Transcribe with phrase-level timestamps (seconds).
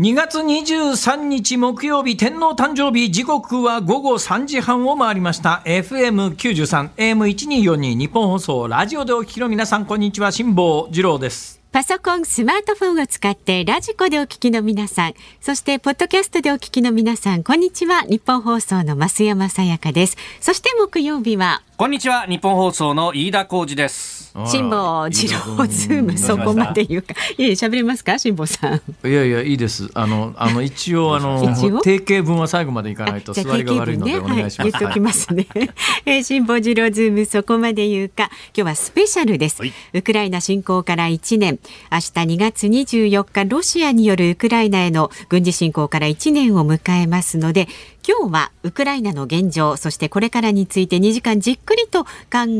[0.00, 5.60] 2月23日木曜日天皇誕生日時刻は午後3時半を回りました。
[5.66, 10.32] FM93 AM1242 ニッポン放送ラジオでお聞きの皆さんこんにちは。
[10.32, 11.59] 辛坊治郎です。
[11.72, 18.02] パソコン、スマートフォンを使ってラジコでお聞きの皆さん、そしてポッドキャストでお聞きの皆さん、こんにちは。
[18.02, 20.16] ニッポン放送の増山さやかです。
[20.40, 22.26] そして木曜日は、こんにちは。
[22.26, 24.20] ニッポン放送の飯田浩司です。
[24.46, 27.14] 辛坊治郎ズームそこまで言うか。
[27.38, 28.18] いや喋れますか？
[28.18, 29.08] 辛坊さん。
[29.08, 29.90] いやいやいいです。
[29.94, 31.40] あのあの 一応あの
[31.82, 35.46] 定型文は最後までいかないと座りが悪いのでお願いします、ねはい、言っておきますね、
[36.04, 38.30] えー、辛坊治郎ズームそこまで言うか。
[38.54, 41.58] 今日はスペシャルです、はい、ウクライナ侵攻から1年
[41.90, 47.68] 明日2月24日ロシアによるウクライナへの軍事侵攻から1年を迎えますので
[48.06, 52.08] 今日はウクライナの現状そしてこれからについて2時間じっくりと考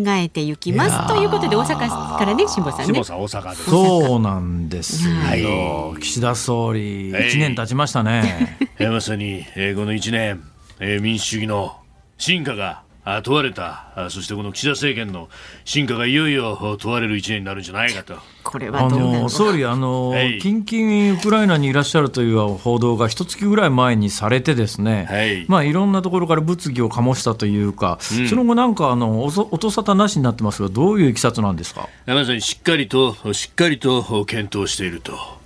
[0.09, 3.05] えていきますということで大阪からね辛坊さんね。
[3.05, 8.59] さん大阪ですそうなんですよ、はい、岸田総理1年経ちましたね。
[8.81, 10.43] まさに、えー、この1年、
[10.79, 11.77] えー、民主主義の
[12.19, 12.83] 進化が
[13.23, 14.09] 問われた。
[14.11, 15.29] そしてこの岸田政権の
[15.65, 18.15] 進化がいよいよ問われる一年になるんじゃないかと。
[18.43, 31.89] これはあの総理あの、はい、近々ウクライナにいらっしゃるという報道が一月ぐらい前にされてですね、はい、まあいろんなところから物議を醸したというか、うん、その後なんかあの音沙汰なしになってますがどういういきさつなんですか？
[32.07, 35.41] まさにしっかりとしっかりと検討していると。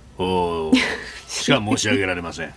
[1.27, 2.53] しか申し上げられません。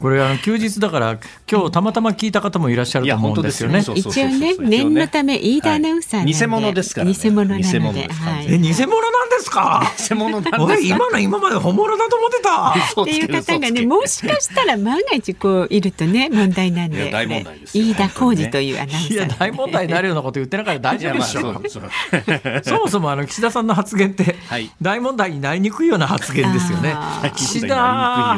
[0.00, 1.18] これあの休日だから
[1.50, 3.80] 今日たまたま聞いた方もいらっしゃると思うんですよね。
[3.94, 9.82] 一応ね念のため飯田アナウンサー偽物ですから、偽物なので、はい、え偽物なんですか？
[10.08, 13.02] 偽物なんです今の今まで本物だと思ってた。
[13.02, 17.10] っていう方がねもしかしたら万が一こういるとね問題なんで。
[17.10, 17.76] 大問題です。
[17.78, 19.12] 飯田浩二というアナウンサー。
[19.12, 22.62] いや大問題になるようなこと言ってなかったら大丈夫でしょう。
[22.64, 24.36] そもそもあの岸田さんの発言って
[24.80, 26.96] 大問題になりにくいような発言ですよね。
[27.36, 27.76] 岸田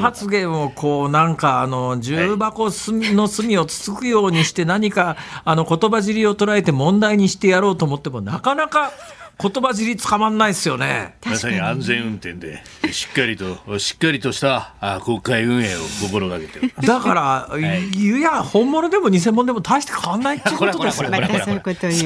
[0.01, 8.93] 発言をこうなんかあの十重箱の隅をつつくようにして何かあの言葉尻を捉えて問題にしてやろうと思ってもなかなか
[9.41, 11.17] 言葉尻捕まんないですよね。
[11.27, 14.75] まさに安全運転でしっかりとしっかりとした
[15.05, 21.19] 国会運営を心がけてだから、はい、いや本物でも偽物でも大して変わんないってことですよね。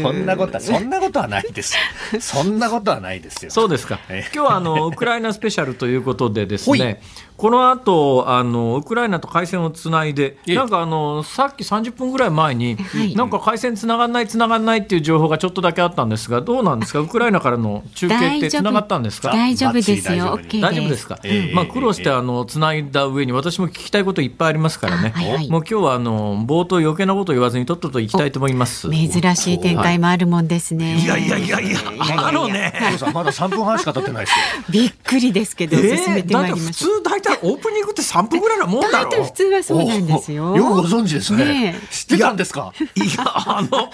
[0.00, 1.76] そんなことはそんなことはないです。
[2.20, 3.50] そんなことはないですよ。
[3.50, 4.00] そうですか。
[4.08, 7.02] 今日はあのウクライナスペシャルということでですね。
[7.36, 19.32] この後あのウクライナと回線をつないで、なんかあのさっき30分ぐらい前に、はい、なんか回線つながらないつながらないっていう情報がちょっとだけあったんですが、どうなんですか、ウクライナからの中継ってつながったんですか？
[19.32, 20.38] 大丈夫ですよ。
[20.60, 21.18] 大丈夫ですか？
[21.24, 25.10] えー、まあ苦労してあのつないだ上に私も聞きたいこといっぱいありますからね。
[25.10, 28.88] はいはい、もう今日はあの冒頭余計なこと言わずにとっとと行きたいと思います。
[28.90, 30.96] 珍しい展開もあるもんですね。
[30.96, 31.78] いやいやいやいや、
[32.16, 32.72] あのね、
[33.12, 34.64] まだ3分半しか経ってないですよ。
[34.70, 37.02] びっくりですけど、進めてまいりましょう。
[37.26, 40.56] 体オープニングって3分ぐらいのもんだろ普通はそうなんですよ。
[40.56, 41.44] よくご存知ですね。
[41.44, 42.72] ね知ってたんですか？
[42.96, 43.90] いや、あの、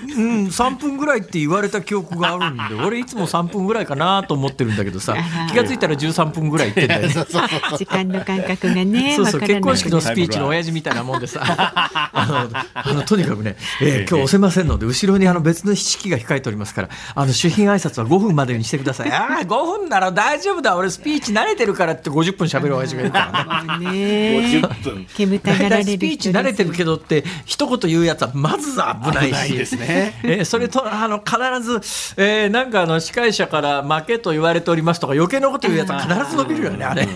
[0.00, 5.16] うん、3分ぐらいって言われた記憶があるんで 俺いつも3分ぐらいかなと思ってるんだけどさ
[5.50, 7.08] 気が付いたら13分ぐらい言ってんだよ。
[7.08, 7.14] ね
[7.76, 11.40] 時間の感覚がねそうそう結婚式のスピーチの親父みたいなもんでさ。
[12.12, 19.12] あのあのとにかくね、えー、今日押せませんので後ろにあの別の式が控えておりますからあの主賓挨拶は5分までにしてください。
[19.12, 20.76] ああ5分なら大丈夫だ。
[20.76, 23.88] 俺スピーチ慣れてるからって50分喋る親父がいるからね。
[24.50, 29.58] ね煙たがられるスピーチ慣れてるけどって一言言うやつはまず危ないし。
[29.58, 37.06] ですね、えー、それとあの必ず、えー、なんかあの司会者から負けと言われておりますとか余計なこと言うやつは必ず伸びるよねあれ。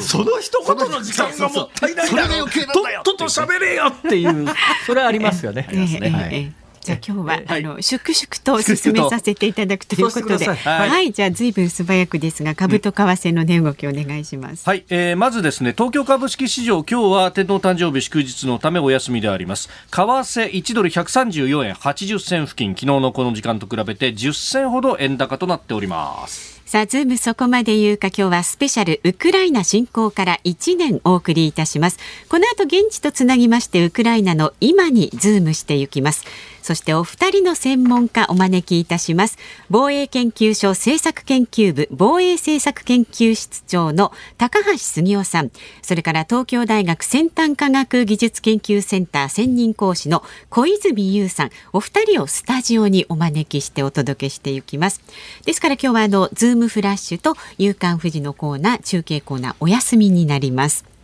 [0.00, 4.46] その一言の時間がもったいないだろとっとと喋れよっていう。
[4.86, 5.68] それはありますよね。
[5.70, 10.54] はいじゃあ 今日は、はい、あの粛々と進めさせていただくということで、は
[10.86, 14.64] い、はい、じゃあずいぶん素早くですが株と為替の値動きお願いします。
[14.64, 19.68] はい、えー、まずですね東京株式市場今日は天皇誕生日祝日のためお休みであります。
[19.90, 26.56] 為替1ドル134円80銭付近昨日のこの時間と比べて10銭ほど円高となっております。
[26.66, 31.98] さあ、ズームそこまで言うか今日はスペシャルウクライナ侵攻から1年お送りいたします。
[32.28, 36.24] この後現地とつなぎましてウクライナの今にズームしていきます。
[36.66, 39.38] そしてお二人の専門家お招きいたします。
[39.70, 45.52] 防衛研究所政策研究部防衛政策研究室長の高橋杉雄さん。
[45.80, 51.50] それから東京大学先端科学技術研究センター専任講師の小泉悠さん。
[51.72, 55.02] お二人をスタジオにお招きしてお届けしていきます。
[55.44, 60.95] ですから今日はあのズームフラッシュと夕刊フジのコーナー中継コーナーお休みになります。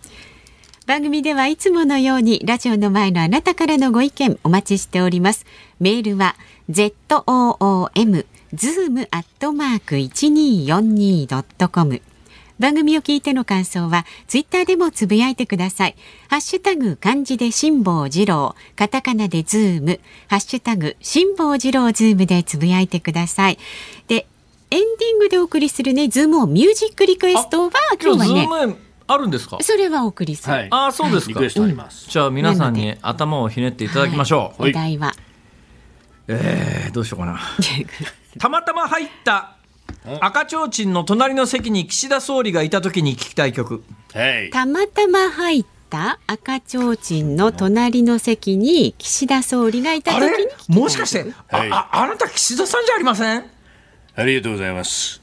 [0.93, 5.47] 番組ではいつものようにラジオの前のあなたからのご意見お待ちしております。
[5.81, 6.37] メールは
[6.71, 12.03] zoom zoom アットマーク 1242.com
[12.59, 15.97] 番組を聞いての感想はツイッターでもつぶやいてください。
[16.29, 18.55] ハッシュタグ漢字で辛坊治郎。
[18.77, 19.99] カタカナでズーム。
[20.29, 23.56] ハッシュタグ辛坊治郎ズームでつぶやいてください。
[24.09, 24.27] で
[24.71, 29.58] エンディングでお送りするねズームをミュージックリクエストは今日はねあるんですか？
[29.60, 30.52] それはお送りする。
[30.52, 31.40] はい、あそうですか。
[31.49, 34.62] じゃあ皆さんに頭をひねっていただきましょう。
[34.62, 35.12] はい、お題は？
[36.28, 37.40] えー、どうしようかな。
[38.38, 39.56] たまたま入った
[40.20, 43.82] 赤ちょうちんの隣の席に岸田総理がいた時に聞きたい曲。
[44.52, 53.44] たまたま入った赤ちょうちんの隣の席に岸田総理がいた時にもしかしてあああなた岸田さんじゃありません？
[54.14, 55.20] ありがとうございます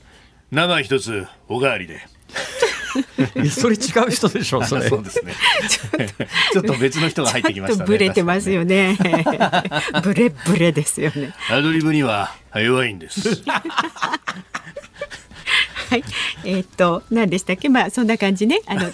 [0.51, 2.01] 生一つおかわりで
[3.51, 4.65] それ違う人でしょう。
[4.65, 4.89] それ。
[4.89, 5.33] そうですね。
[6.53, 7.85] ちょっと別の人が入ってきましたね。
[7.87, 8.97] ブレてますよね。
[10.03, 11.33] ブレブレですよね。
[11.51, 13.43] アドリブには弱いんです。
[15.89, 16.03] はい、
[16.45, 18.61] えー、っと、何でしたっけ、まあ、そんな感じね。
[18.67, 18.91] あの、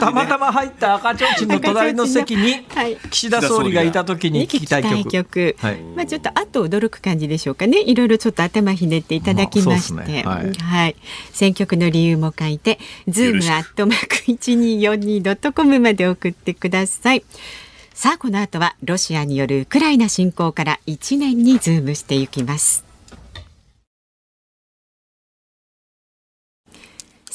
[0.00, 2.66] たまたま入った赤ちょうちんの隣の席に。
[3.10, 5.10] 岸田総理がいた時に聞きたい曲。
[5.10, 7.80] 曲はい、まあ、ちょっと後驚く感じでしょうかね。
[7.80, 9.94] いろいろちょっと頭ひねっていただきまして。
[9.94, 10.96] まあね、はい、はい、
[11.32, 12.78] 選曲の理由も書いて。
[13.08, 17.24] ズームアットマーク一二四二ドットコムまで送ってください。
[17.94, 22.83] さあこの後はロシアによるウクライナ侵攻から1年にズームしていきます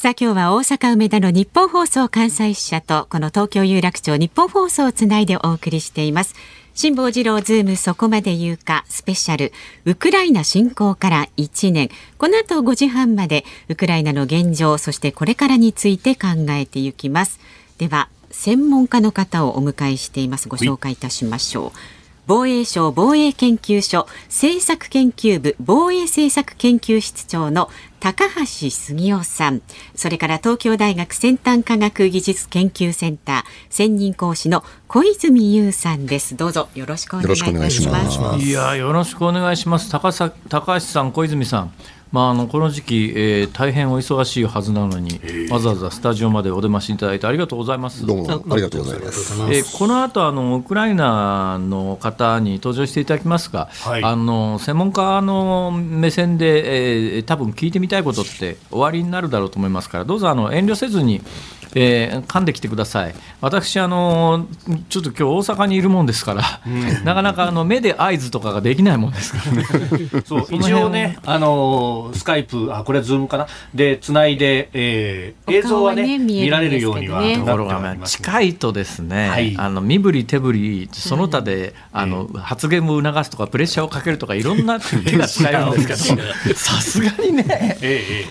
[0.00, 6.34] さあ今日は大阪梅田の日本放送関西支社とこの東京有楽町日本放送をつないでお送りしています。
[6.72, 9.52] 辛坊治郎ズームそこまで言うかスペシャル
[9.84, 11.90] ウクライナ侵攻から1年。
[12.16, 17.38] この後5時半までウクライナの現状そしてこれからについて考えていきます。
[17.76, 20.48] では専門家の方をお迎えしています。
[20.48, 21.99] ご紹介いたしましょう。
[22.30, 27.68] 防衛省防衛研究所政策研究部防衛政策研究室長の
[27.98, 29.62] 高橋杉雄さん。
[29.96, 36.36] それから東京大学先端科学技術研究センター専任講師の小泉優さんです。
[36.36, 38.44] どうぞよろしくお願いします。
[38.44, 39.90] いやよろしくお願いします。
[39.90, 41.72] 高さ高橋さん小泉さん
[42.12, 48.04] まあ、あのこの時期、えー、大変お忙しいはずなのに、わざわざスタジオまでお出ましいただいてありがとうございます。
[48.04, 49.32] どうもありがとうございます。
[49.42, 61.22] えー、この後あのウクライナの方に登場していただきますが、はい、あの専門家の目線で、えー、多分聞いてみたいことって終わりになるだろうと思いますから、どうぞあの遠慮せずに。
[61.74, 63.14] えー、噛んできてください。
[63.40, 64.46] 私、あの
[64.88, 69.52] ちょっと今日大阪にいるもんですから、うん、なかなかあの目で合図とかができないもんですから。
[69.56, 69.66] ね。
[70.24, 76.18] そう一応ね、あのスカイプ、あこれはズームかな、でつないで、えー、映像はね、ね。
[76.18, 86.22] 見られるようにはところが、近いとですね、はい、あの身振り手振りその他で、あの発言を促すとかプレッシャーをかけるとかいろんな手が使えるんですけど、
[86.54, 87.78] さすがにね、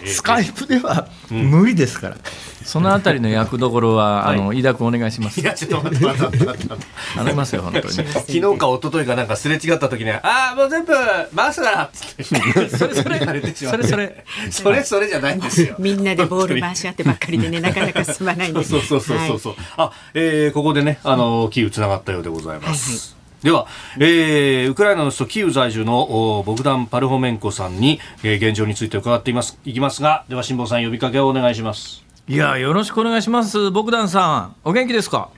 [0.05, 2.17] スカイプでは無理ですから。
[2.63, 5.39] そのあたりの役どころは、あの、飯田君お願いします。
[5.39, 6.85] いや、ちょっと待って待って待って。
[7.15, 7.93] 頼みますよ、本当に。
[7.93, 10.21] 昨日か一昨日かなんかすれ違った時に、あ
[10.53, 10.93] あ、もう全部
[11.35, 12.23] 回すからっつって。
[12.23, 15.75] それそれ、それそれ、それそれじゃないんですよ。
[15.79, 18.69] みんなでボール回し合ってばっかりでね、なかなか進まないんです。
[18.69, 19.55] そうそうそうそう。
[19.77, 23.19] あ、えここでね、あの、キーウつながったようでございます。
[23.43, 23.67] では、
[23.97, 35.31] えー、ウクライナの首都キーウ在住のボグダン・パルホメンコさんに、えー、現状について伺っていますいきますがでは辛坊さん呼びかけをお願いしますいやよろしくお願いしますボグダンさんお元気ですか？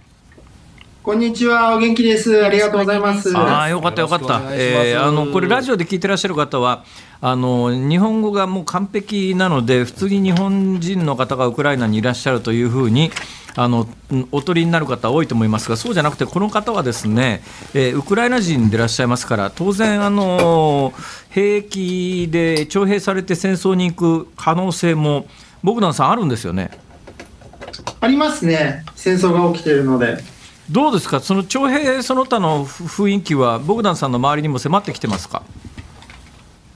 [1.01, 2.43] こんにちは、お元気です。
[2.43, 3.33] ありがとうございます。
[3.33, 4.41] ああ、よかったよかった。
[4.51, 6.83] えー、あのこれラジオで聞いてらっしゃる方は、
[7.21, 13.09] あの日本語がもう完璧なので、普通に日本人の方がウクライナにいらっしゃるというふうに。
[13.53, 13.85] あの
[14.31, 17.43] おとりになる方多いと思いますが、そうじゃなくて、この方はですね、
[17.73, 20.93] えー、ウクライナ人でいらっしゃいますから、当然、あの
[21.29, 25.25] 兵役で徴兵されて戦争に行く可能性も、
[25.63, 26.71] ボグダンさん、あるんですよね。
[27.99, 30.17] ありますね、戦争が起きているので。
[30.69, 35.43] どうですか、その徴兵その他の雰囲気は、ボグダンさんの周りにも迫ってきてますか？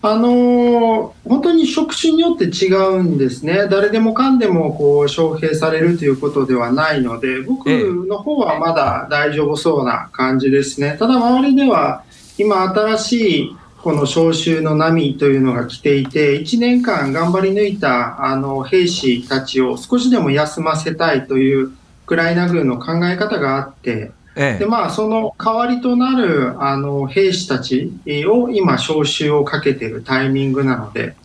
[0.02, 12.04] あのー、本当に職種によって違うんですね、誰でもかんでもこう招聘されるということではないので、僕の方はまだ大丈夫そうな感じですね、ただ周りでは
[12.38, 21.72] 今、新しいこの招集の波というのが来ていて、1年間頑張り抜いたあの兵士たちを少しでも休ませたいというウ
[22.08, 27.92] クライナ軍の考え方があって、ええ、でまあ、その代わりとなるあの兵士たち
[28.28, 31.16] を今、招集をかけているタイミングなので、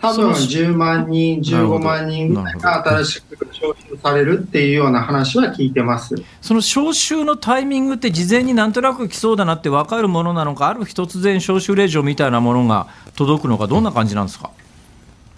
[0.00, 6.14] 多分10万人、15万人ぐらいが新しく招集されるっていうような話は聞いてます。
[6.40, 14.50] その招集のタイミングって、事前になんとなく来そうだなって分かるものなのか、ある日突然、招集令状みたいなものが届くのか、どんな感じなんですか？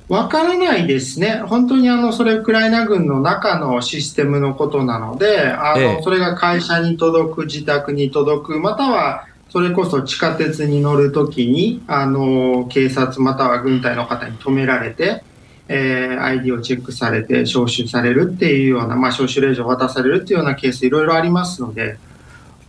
[0.08, 15.22] わからないですね、本当にあのそれ、ウクライナ軍の中のシステムのことなので、あの、ええ、それが会社に届く、自宅に届く、またはそれこそ地下鉄に乗るときにあの警察または軍隊の方に止められて、
[15.68, 21.98] えー、ID をチェックされて招集されるっていうような、まあ、招集令状を渡されるっていうようなケースいろいろありますので。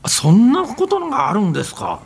[0.06, 2.02] そんなことがあるんですか？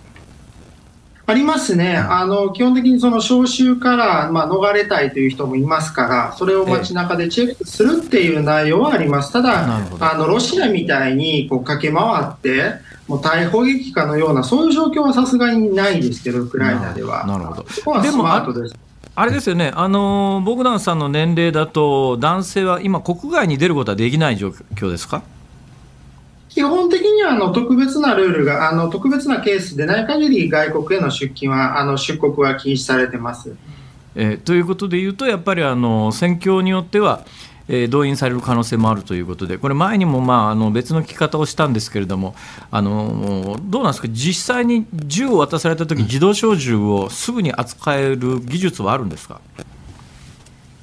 [1.26, 9.66] ありますね、あの基本的にその招集から、まあ、逃れたいという人もいますから、それを街中でチェックするっていう内容はあります、ただ、
[10.00, 12.76] あのロシアみたいにこう駆け回って、
[13.08, 17.26] もう大砲撃かのような、そういう状況はさすがにないですけど、ウクライナでは。
[17.26, 18.28] なるほどでも
[19.20, 25.24] あれですよね、あのボグダンさんの年齢だと、男性は今、国外に出ることはできない状況ですか？
[26.50, 33.56] 基本的にはあの特別なルールがあの特別なケースでない限り外国への出勤はあの出国は禁止されてます。
[34.16, 37.26] えー、ということでいうとやっぱりあの戦況によっては、
[37.70, 42.36] えー、動員される可能性もあるということでこれ前にも、まあ、あの別の聞き方をしたんですけれども
[42.72, 49.42] あのどうなんですか実際に銃を渡された時自動小銃をすぐに扱える技術はあるんですか？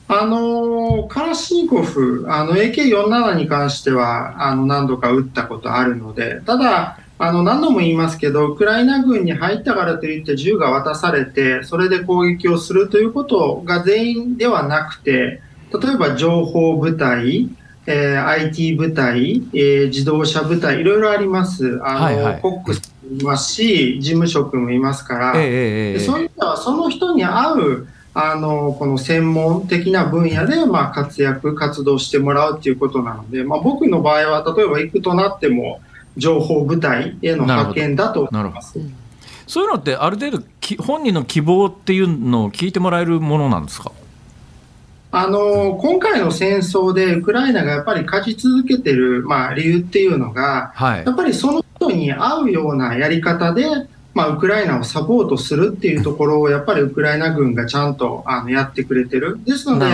[0.07, 15.41] あのカラシニコフ、あの AK47 に関してはあの何度か撃ったことあるので、ただ、あの何度も言いますけど、ウクライナ軍に入ったからといって銃が渡されて、それで攻撃をするということが全員ではなくて、
[15.81, 17.49] 例えば情報部隊、
[17.87, 21.81] えー、IT 部隊、えー、自動車部隊、いろいろあります。
[21.85, 35.81] あの、はいはい、コックスもいますし、事務職もいますから、えー、そういったその人に合うあの、この専門的な分野で、まあ、活躍、活動してもらうっていうことなので、まあ、僕の場合は、例えば行くとなっても、
[36.17, 38.79] 情報部隊への派遣だと思います。
[39.49, 40.45] そういうのって、ある程度、
[40.79, 43.91] 本人の希望っていうのを聞いてもらえるものなんですか？
[45.17, 53.65] あの今回の戦争でウクライナがやっぱり勝ち続けてる、まあ、理由っていうのが、はい、やっぱりその人に合うようなやり方で
[54.15, 59.41] まあ、ウクライナをサポートするっていうところをやっぱりウクライナ軍がちゃんとあのやってくれてる。
[59.45, 59.87] ですので、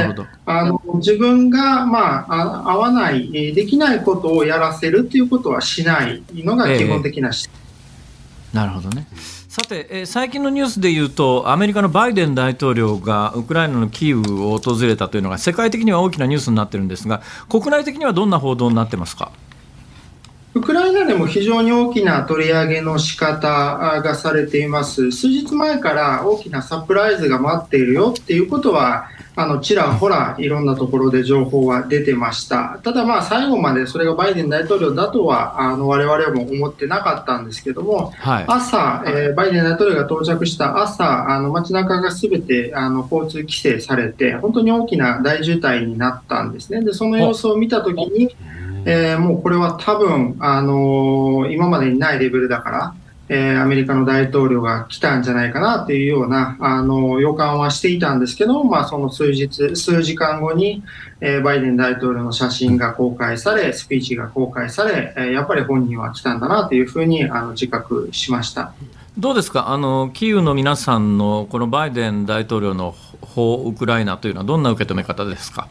[0.45, 7.33] あの自分が、まあ、合わない、できないことをやらせるっていうことはしないのが基本的な、え
[8.53, 9.07] え、なるほどね。
[9.51, 19.33] さて、えー、最近のニュースでいうと、アメリカのバイデン大統領がウクライナのキーウを訪れたというのが、世界的には大きなニュースになってるんですが、国内的にはどんな報道になってますか？
[20.53, 23.47] ウクライナでも非常に大きな取り上げの仕方
[24.03, 25.13] がされています。
[25.13, 32.81] 数日前から大きなサプライズが待っているよっていうことは、あのちらほらいろんなところで情報は出てました。
[32.83, 46.83] ただ、まあ最後までそれがバイデン大統領だとはあの我々も思ってなかったんですけども、はい、朝、えー、バイデン大統領が到着した朝、あの街中がすべてあの交通規制されて、本当に大きな大渋滞になったんですね。
[46.83, 48.35] でその様子を見たときに、
[48.85, 52.95] えー、もうこれは多分、あのー、今までにないレベルだから、
[53.29, 60.83] えー、アメリカの大統領が来たんじゃないかなというような、あの予感はしていたんですけど、まあ、その数日、数時間後に、
[61.21, 68.73] えー、バイデン大統領の写真が公開され、スピーチが公開され、えー、やっぱり本人は来たんだなというふうにあの自覚しました。
[69.17, 69.69] どうですか？
[69.69, 75.69] あの、キーウの皆さんのこのバイデン大統領の訪ウクライナというのは、どんな受け止め方ですか？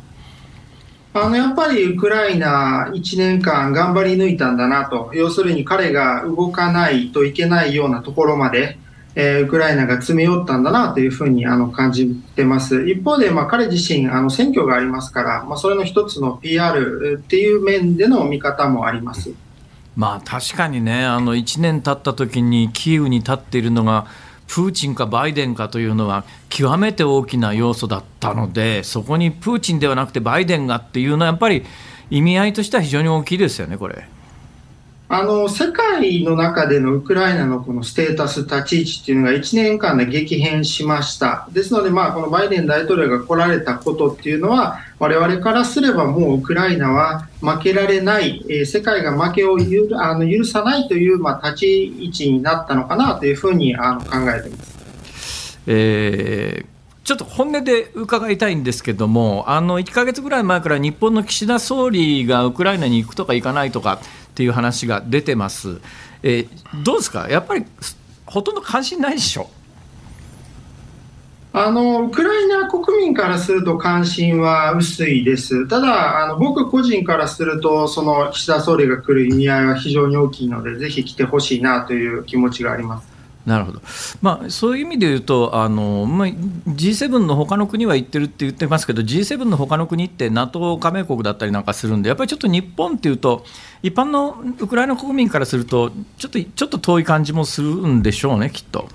[1.12, 8.78] あのやっぱりウクライナ1年間頑張り抜いたんだなと、要するに彼が動かないといけないようなところまで、
[9.16, 12.88] えー、ウクライナが詰め寄ったんだなというふうにあの感じてます。
[12.88, 19.32] 一方で、まあ、彼自身あの選挙がありますから、まあ、それの一つの PR っていう面での見方もあります。
[19.96, 24.06] まあ確かにね、あの1年経った時にキーウに立っているのが
[24.50, 31.64] プーチンかバイデンかというのは極めて大きな要素だったのでそこにプーチンではなくてバイデンがっていうのはやっぱり
[32.10, 34.08] 意味合いとしては非常に大きいですよね、これ。
[35.12, 41.48] あの世界の中でのウクライナのこのステータス、立ち位置っていうのが1年間で激変しました。
[41.52, 55.60] ですので、まあ、このバイデン大統領が来られたことっていうのは、我々からすればもうウクライナは負けられない、えー、世界が負けをゆあの許さないという、まあ、立ち位置になったのかなというふうにあの考えています。
[55.66, 56.69] えー
[57.10, 64.00] ちょっと本音で伺いたいんですけども、あの1か月ぐらい前から日本の岸田総理がウクライナに行くとか行かないとかっ
[64.36, 65.82] ていう話が出てます。
[66.22, 67.66] えー、どうですか、やっぱり
[68.28, 69.50] ほとんど関心ないでしょ？
[71.52, 83.09] あのウクライナ国民からすると関心は薄いです、ただ、あの僕個人からすると、その岸田総理が来る意味合いは非常に大きいので、ぜひ来てほしいなという気持ちがあります。
[83.50, 83.82] なるほど、
[84.22, 93.44] まあ、そういう意味で言うと、あのまあ、G7 の他の国は行ってるって言ってますけど、G7 の他の国って NATO 加盟国だったりなんかするんで、やっぱりちょっと日本っていうと、
[93.82, 98.88] 一般のウクライナ国民からすると、ちょっとちょっと遠い感じもするんでしょうね、きっと。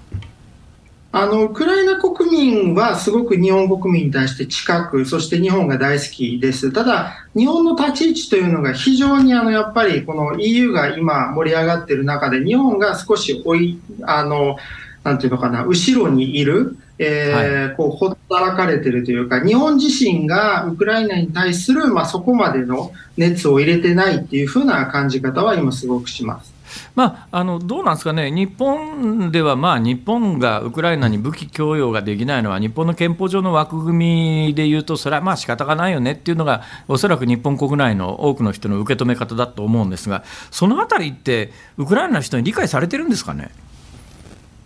[1.16, 6.73] あの、ウクライナ国民はすごく日本国民に対して近く、そして日本が大好きです。
[6.73, 14.56] ただ、日本の立ち位置というのが非常にあの、やっぱりこの EU が今盛り上がっている中で、日本が少し追い、あの、
[15.04, 26.53] なんていうのかな、後ろにいる、えー、はい、こう、ほったらかれてるというか、日本自身がウクライナに対する、まあ、そこまでの熱を入れてないっていうふうな感じ方は今すごくします。
[26.95, 43.50] まあ、あのどうなんですかね、日本では、まあ、日本がウクライナに武器供与ができないのは、日本の憲法上の枠組みでいうと、それはまあ仕方がないよねっていうのが、おそらく日本国内の多くの人の受け止め方だと思うんですが、そのあたりって、ウクライナの人に理解されてるんですかね？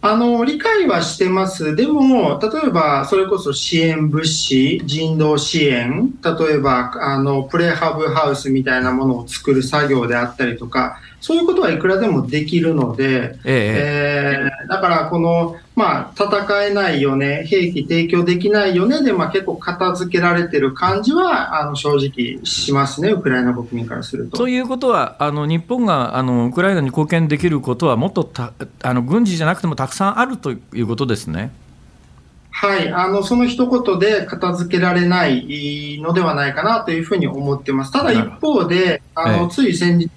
[0.01, 1.75] あの、理解はしてます。
[1.75, 24.39] でも、例えば、それこそ支援物資、人道支援、例えば、あの、プレハブハウスみたいなものを作る作業であったりとか、そういうことはいくらでもできるので、ええー、だからこの、まあ、戦えないよね、兵器提供できないよねで、まあ、結構片付けられてる感じはあの正直しますね、ウクライナ国民からすると。
[24.39, 31.53] ということは、あの日本があのウクライナに貢献できることは、もっとたあの軍事じゃなくてもたくさんあるということですね。
[32.61, 37.93] はい、あの、その一言で片付けられないのではないかなというふうに思ってます。
[37.93, 40.11] ただ一方で、あの、つい先日、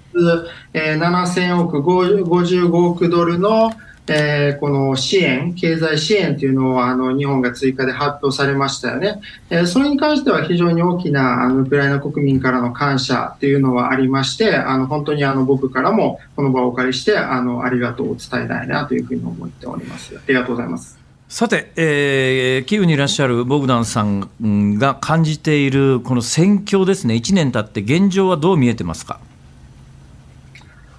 [0.74, 3.70] えー、7000億、55億ドルの、
[4.12, 9.20] えー、この支援、経済支援というのをあの日本が追加で発表されましたよね。
[9.48, 20.16] えー、それに関しては非常に大きなあのウクライナ国民からの感謝というのはありまして、あの本当にあの僕からもこの場をお借りしてあのありがとうを伝えたいなというふうに思っております。
[20.16, 20.98] ありがとうございます。
[21.28, 29.18] さて、えー、キーウにいらっしゃるボグダンさんが感じているこの戦況ですね、1年経って現状はどう見えてますか？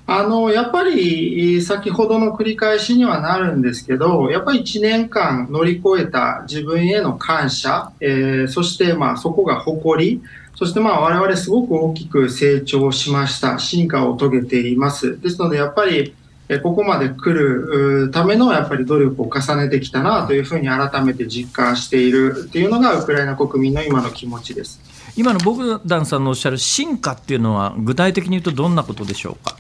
[0.06, 10.22] あのやっぱり先ほどの繰り返しにはなるんですけど、やっぱり1年間乗り越えた自分への感謝、えー、そしてまあそこが誇り、
[10.56, 15.20] そしてまあ我々すごく大きく成長しました、進化を遂げています。
[15.22, 16.14] ですのでやっぱり
[16.62, 24.82] ここまで来るためのやっぱり努力を重ねてきたなというふうに改めて実感しているっていうのがウクライナ国民の今の気持ちです
[25.16, 29.56] 今のボグダンさんのおっしゃる進化っていうのは具体的に言うとどんなことでしょうか？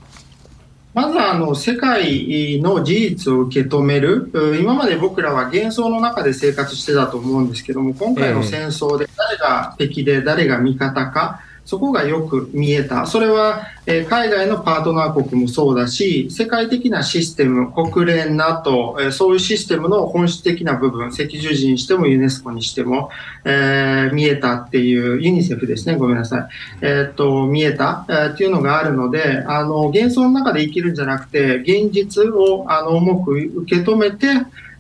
[0.94, 4.32] まずあの世界の事実を受け止める。
[4.62, 13.06] 今まで僕らは幻想の中で生活してたと思うんですけども今回の戦争で誰が敵で誰が味方か、そこがよく見えた。
[13.06, 23.10] それは、えー、海外のパートナー国もそうだし、世界的なシステム、国連、NATO、えー、そういうシステムの本質的な部分、赤十字にしてもユネスコにしても、
[23.46, 26.48] えー、見えたっていう、ユニセフですね、ごめんなさい。
[26.82, 34.28] えっと、見えた、えっていうのがあるので、あの、幻想の中で生きるんじゃなくて、現実を、あの、重く受け止めて、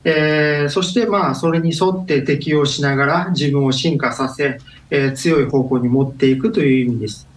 [0.06, 4.60] えー、そしてまあそれに沿って適応しながら自分を進化させ、
[4.93, 7.27] えー、強い方向に持っていくという意味です。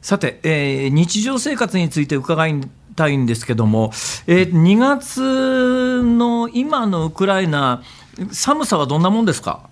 [0.00, 2.60] さて、えー、日常生活について伺い
[2.94, 3.90] たいんですけども、
[4.28, 7.82] えー、2月の今のウクライナ、
[8.30, 9.68] 寒さはどんなもんですか？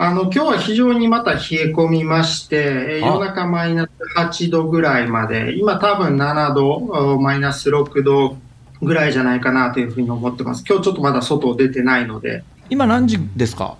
[0.00, 8.36] あの今日は非常にまた冷え込みまして、夜中マイナス8度ぐらいまで、今多分7度、マイナス6度
[8.80, 10.64] ぐらいじゃないかなというふうに思ってます。
[10.68, 12.42] 今日ちょっとまだ外出てないので。
[12.70, 13.76] 今何時ですか？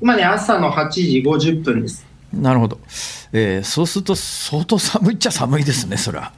[0.00, 2.06] 今ね、朝の8時50分です。
[2.32, 2.78] なるほど。
[3.32, 6.32] えー、そうすると相当寒いっちゃ寒いですね、それは。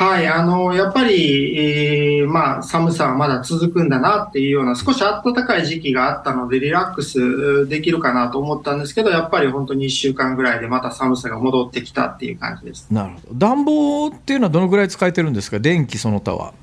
[0.00, 12.86] はい、あの、やっぱり、えー、まあ、寒さはまだ続くんだなっていうような、少し暖かい時期があったので、リラックスできるかなと思ったんですけど、やっぱり本当に1週間ぐらいでまた寒さが戻ってきたっていう感じです。
[12.90, 13.34] なるほど。
[13.34, 16.54] 暖房っていうのはどのぐらい使えてるんですか、電気その他は。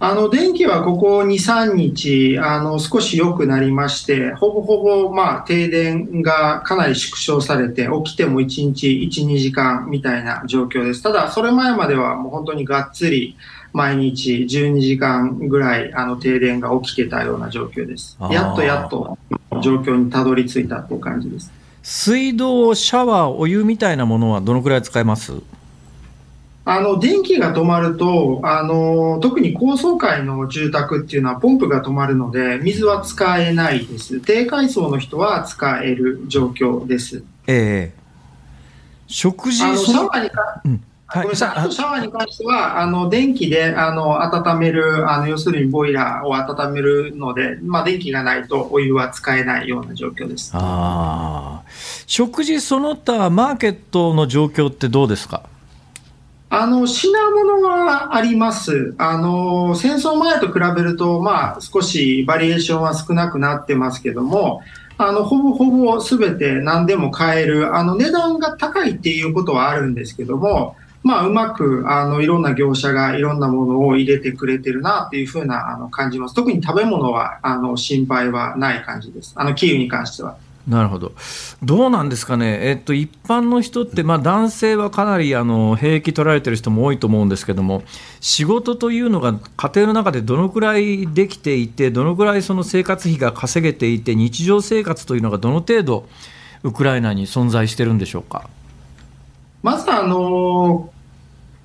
[0.00, 11.02] あの電気はここ2、3日あの少し良くなりまして、ほぼほぼ、まあ、停電がかなり縮小されて、起きても1日1、2時間みたいな状況です。
[11.02, 13.36] ただ、それ前まではもう本当にがっつり
[13.72, 18.18] 毎日12時間ぐらいあの停電が起きてたような状況です。
[18.30, 19.16] やっとやっと
[19.62, 21.50] 状況にたどり着いたという感じです。
[21.82, 25.32] 水道、シャワー、お湯みたいなものはどのくらい使えます？
[26.66, 34.20] あの電気が止まるとあの、特に高層階の住宅っていうのはポンプが止まるので、水は使えないです。
[34.20, 37.22] 低階層の人は使える状況です。
[37.46, 38.00] ええー、
[39.06, 41.48] 食事あのシャワーにか、うん、はい、ごめんなさい。
[41.58, 50.50] あとシャワーに関しては、あの、電気で、あの、温める、あの、要するにボイラーを温めるので、まあ、電気がないとお湯は使えないような状況です。
[50.54, 51.70] ああ。
[52.06, 55.42] 食事その他、マーケットの状況ってどうですか？
[56.56, 58.94] あの、品物はあります。
[58.96, 64.62] あの、戦争前と比べると、まあ、少しバリエーションは少なくなってますけども、
[64.96, 76.36] あの、ほぼほぼ全て何でも買える、あの、値段が高いっていうことはあるんですけども、まあ、うまく、あの、いろんな業者がいろんなものを入れてくれてるなっていうふうな、あの、感じます。
[76.36, 79.32] 特に食べ物は、あの、心配はない感じです。
[79.34, 80.36] あの、キーウに関しては。
[80.66, 81.12] なるほど、
[81.62, 87.82] どうなんですかね、えっと、一般の人って、まあ、男性はかなりあの兵役取られてる人も多いと思うんですけども、
[88.20, 96.08] 仕事というのが家庭の中でどのくらいできていて、どのくらいその生活費が稼げていて、日常生活というのがどの程度、
[96.62, 98.48] ウクライナに存在してるんでしょうか？
[99.62, 100.93] まずあの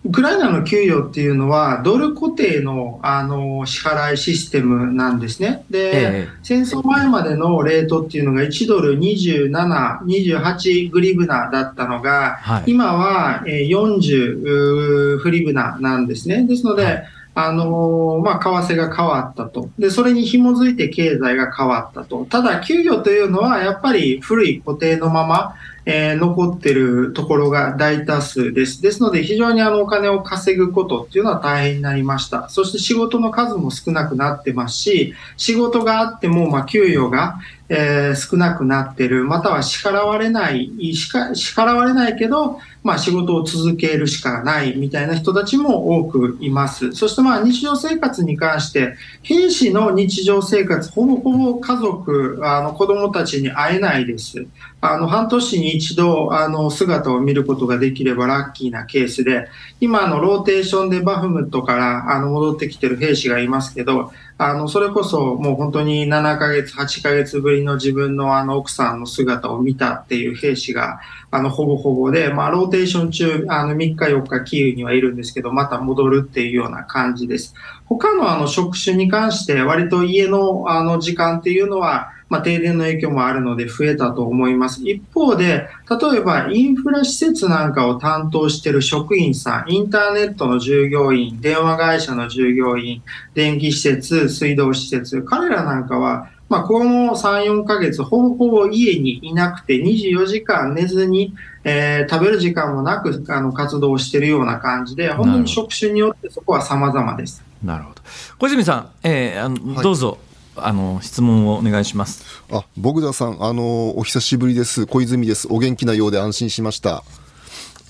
[0.06, 5.66] ウクライナの給与っていうのは、ドル固定のあの支払いシステムなんですね。
[5.70, 16.44] で、ええ、戦争前までのレートっていうのが1ドル27、28グリブナだったのが、はい、今は40フリブナなんですね。
[16.44, 17.04] ですので、はい
[17.36, 19.70] あのまあ、為替が変わったと。
[19.80, 22.26] で、それに紐づいて経済が変わったと。
[22.26, 25.56] ただ、給与というのは、やっぱり古い固定のまま、
[25.92, 28.80] えー、残ってるところが大多数です。
[28.80, 32.48] ですので、非常にあのお金を稼ぐことっていうのは大変になりました。
[32.50, 37.40] そして仕事の数も少なくなってますし、仕事があっても、まあ、給与が、
[37.70, 46.94] えー、少なくなってる、または支払われない、支払われないけど、まあ、仕事を続けるしかないみたいな人たちも多くいます。
[46.94, 54.46] そしてまあ日常生活に関して、兵士の日常生活、ほぼほぼ家族、あの子供たちに会えないです。
[54.82, 59.50] あの半年に一度あの姿を見ることができればラッキーなケースで、
[59.82, 77.54] 今のローテーションでバフムトからあの戻ってきてる兵士がいますけど、あの、それこそもう本当に7ヶ月、8ヶ月ぶりの自分のあの奥さんの姿を見たっていう兵士が、あの、ほぼほぼで、まあ、ローテーション中、あの、3日4日キーウにはいるんですけど、また戻るっていうような感じです。
[77.84, 84.82] 他のあの、職種に関して、割と家のあの、時間っていうのは、まあ、停電の影響もあるので増えたと思います。
[84.88, 93.02] 一方で、例えばインフラ施設なんかを担当している職員さん、インターネットの従業員、電話会社の従業員、
[93.34, 107.44] 電気施設、水道施設、彼らなんかは、まあ、この3、4ヶ月、ほぼほぼ家にいなくて、24時間寝ずに、えー、食べる時間もなくあの活動しているような感じで、本当に職種によってそこは様々です。
[107.64, 108.02] なるほど。
[108.40, 110.18] 小泉さん、えー、あの、はい、どうぞ。
[110.68, 112.44] あの質問をお願いします。
[112.52, 114.86] あ、ボグダさん、あのお久しぶりです。
[114.86, 115.48] 小泉です。
[115.50, 117.04] お元気なようで安心しました。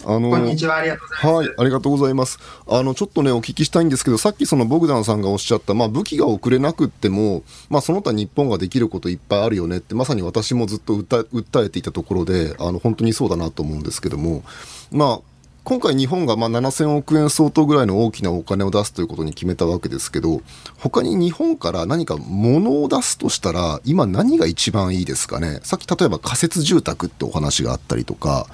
[0.05, 1.27] あのこんにちは、ありがとうございます。
[1.27, 2.39] はい、ありがとうございます。
[2.67, 14.43] あの、ちょっとね、お聞きしたいんですけど、さっきそのボグダンさんがおっしゃった、まあ、武器が遅れなくっても、まあ、その他日本ができることいっぱいあるよねって、まさに私もずっと訴えていたところで、あの、本当にそうだなと思うんですけども、
[14.91, 15.21] まあ、
[15.63, 20.41] 今回日本がまあ7000億円相当ぐらいの大きなお金を出すということに決めたわけですけど、
[20.79, 25.59] 他に日本から何か物を出すとしたら、今何が一番いいですかね？
[25.63, 28.47] さっき例えば仮設住宅ってお話があったりとか、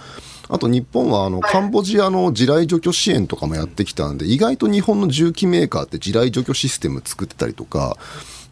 [0.50, 7.98] あと日本はあのカンボジアの地雷除去支援とかもやってきたんで、意外と日本の重機メーカーって地雷除去システム作ってたりとか、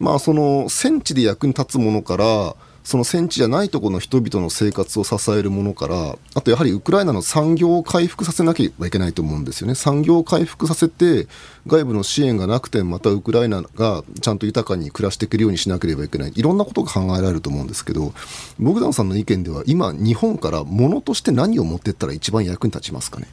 [0.00, 9.74] まあその戦地で役に立つものから、その戦地じゃないところの人々の生活を支えるものからあとやはりウクライナの産業を回復させなければいけないと思うんですよね。
[9.74, 11.26] 産業を回復させて
[11.66, 16.32] 外部の支援がなくてまたウクライナがちゃんと豊かに暮らしていけるようにしなければいけない。
[16.34, 18.12] いろんなことが考えられると思うんですけど
[18.58, 23.28] ボグダンさんの意見では今日本から物として何を持っていったら一番役に立ちますかね？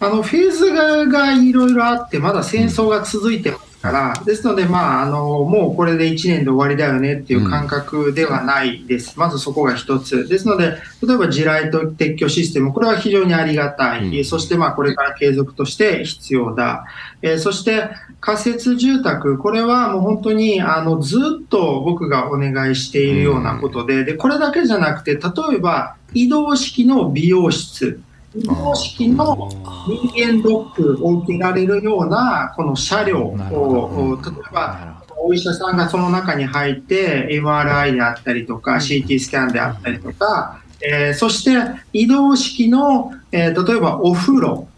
[0.00, 9.14] あのフェーズがいろいろあってまだ戦争が続いてまから、ですので、まあ、あの、もうこれで1年で終わりだよねっていう感覚ではないです。
[9.16, 10.28] うん、まずそこが一つ。
[10.28, 14.18] ですので、例えば地雷と撤去システム、これは非常にありがたい。
[14.18, 16.84] うん、そして、まあ、これから継続として必要だ。
[17.22, 17.88] えー、そして、
[18.20, 25.20] 仮設住宅、これはもう本当に、あの、ずっと僕がお願いしているようなことで、で、これだけじゃなくて、例
[25.56, 28.00] えば、移動式の美容室、
[28.38, 29.48] 移動式の
[29.86, 41.50] 人間ドックを受けられるようなこの車両を、例えばお医者さんがその中に入って MRI であったりとか CT スキャンであったりとか、えー、そして
[41.92, 44.68] 移動式の、えー、例えばお風呂、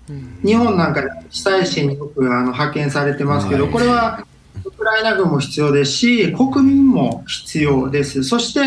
[0.44, 4.25] 日本なんかで被災地によくあの派遣されてますけど、これは
[4.64, 8.25] ウクライナ軍も必要ですし、国民も必要です。
[8.25, 8.61] そして、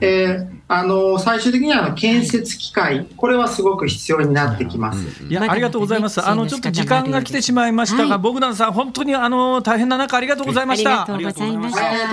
[0.00, 5.24] えー、あの最終的にはあの建設機械、これはすごく必要になってきます。
[5.24, 6.20] いや、ありがとうございます。
[6.26, 11.02] あのちょっと時間が来てしまいましたが、はい、ボグダンさん本当にあの大変な中ありがとうございました。
[11.02, 11.50] ありがとうご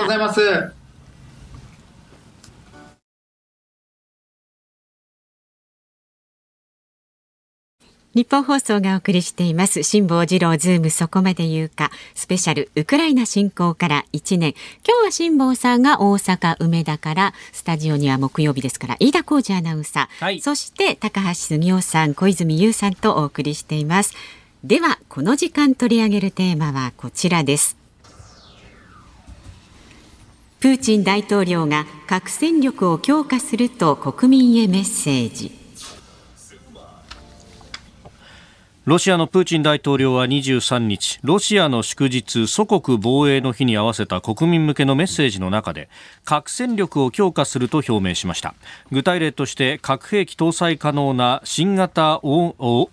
[0.07, 0.82] ざいます。
[8.15, 9.81] 日本放送がお送りしています。
[9.81, 11.89] 辛坊治郎ズームそこまで言うか。
[12.13, 14.53] スペシャルウクライナ侵攻から1年。
[14.87, 24.13] 今日は辛坊さんが大阪梅田からスタジオには木曜日ですから飯田浩二アナウンサー、はい、そして高橋杉雄さん小泉優さんとお送りしています。
[24.63, 27.77] ではこの時間取り上げるテーマはこちらです。
[30.59, 35.62] プーチン大統領が核戦力を強化すると国民へメッセージ
[38.85, 45.87] ロシアのプーチン大統領は23日、ロシアの祝日祖国防衛の日に合わせた国民向けのメッセージの中で、
[46.25, 48.55] 核戦力を強化すると表明しました。
[48.91, 52.19] 具体例として核兵器搭載可能な新型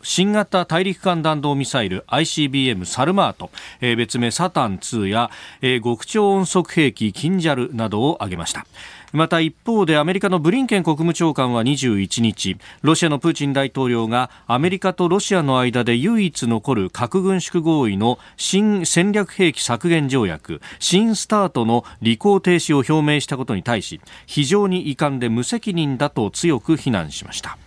[0.05, 3.51] 新型大陸間弾道ミサイル ICBM サルマート、
[3.81, 5.29] 別名サタン2や、
[5.83, 8.65] 極超音速兵器キンジャルなどを挙げました。
[9.13, 27.59] また一方でアメリカのブリンケン国務長官は21日ロシアのプーチン大統領がアメリカとロシアの間で唯一残る核軍縮合意の新戦略兵器削減条約新スタートの履行停止を表明したことに対し非常に遺憾で無責任だと強く非難しました。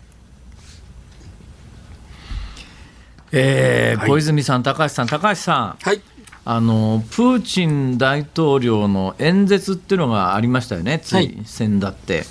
[3.35, 6.01] えー、はい、小泉さん、高橋さん、高橋さん、はい、
[6.45, 12.25] あのプーチン大統領の演説っていうのがありましたよね、つい先だって、はい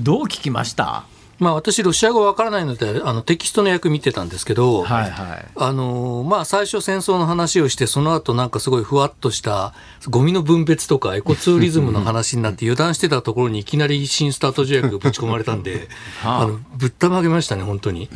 [0.00, 1.04] どう聞きました？
[1.38, 9.74] まあ、私、ロシア語わからないのであのテキストの役見てたんですけど、はいはいあのまあ、最初、戦争の話をして、その後なんかすごいふわっとした
[10.08, 15.88] ゴミの分別とかエコツーリズムの話になって油断してたところにいきなり新スタート条約がぶち込まれたんで、
[16.22, 18.08] はあ、あのぶったまげましたね、本当に。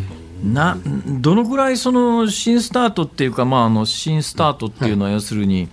[0.44, 5.68] などのぐらいその新スタートっていうか、まあ、あの新スタートっていうのは要するに、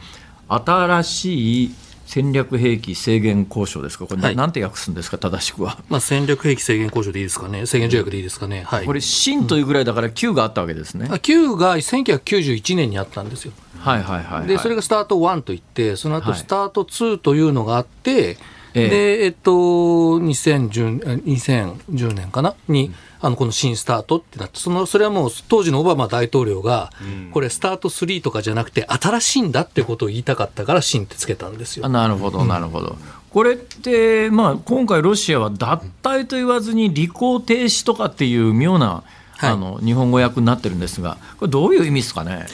[0.47, 1.75] 新しい
[2.06, 5.78] 戦略兵器制限交渉ですか、これ、はい、なんて訳すんですか、正しくは。
[5.89, 11.10] まあ、戦略兵器制限交渉でいいですかね、制限条約でいいですかね、はい、これ、新というぐらいだから、旧があったわけですね。
[11.22, 13.52] 旧が1991年にあったんですよ。
[13.80, 18.36] はいはいはい、はい、でそれがスタート1といって、その後スタート2というのがあって、はい、
[18.74, 22.56] でえっと、2010, 2010年かな？
[22.68, 22.91] に、
[23.25, 26.91] あのこの新スタートってなってそのそれはもう当時のオバマ大統領が、
[27.31, 31.89] これスタート3とかじゃなくて新しいんだってことを言いたかったから新ってつけたんですよ。
[31.89, 32.97] なるほどなるほど、うん、
[33.31, 39.03] これって、まあ、今回ロシアは脱退と言わずに履行停止とかっていう妙な、
[39.38, 42.45] はい、あの日本語訳になってるんですがこれどういう意味ですかね？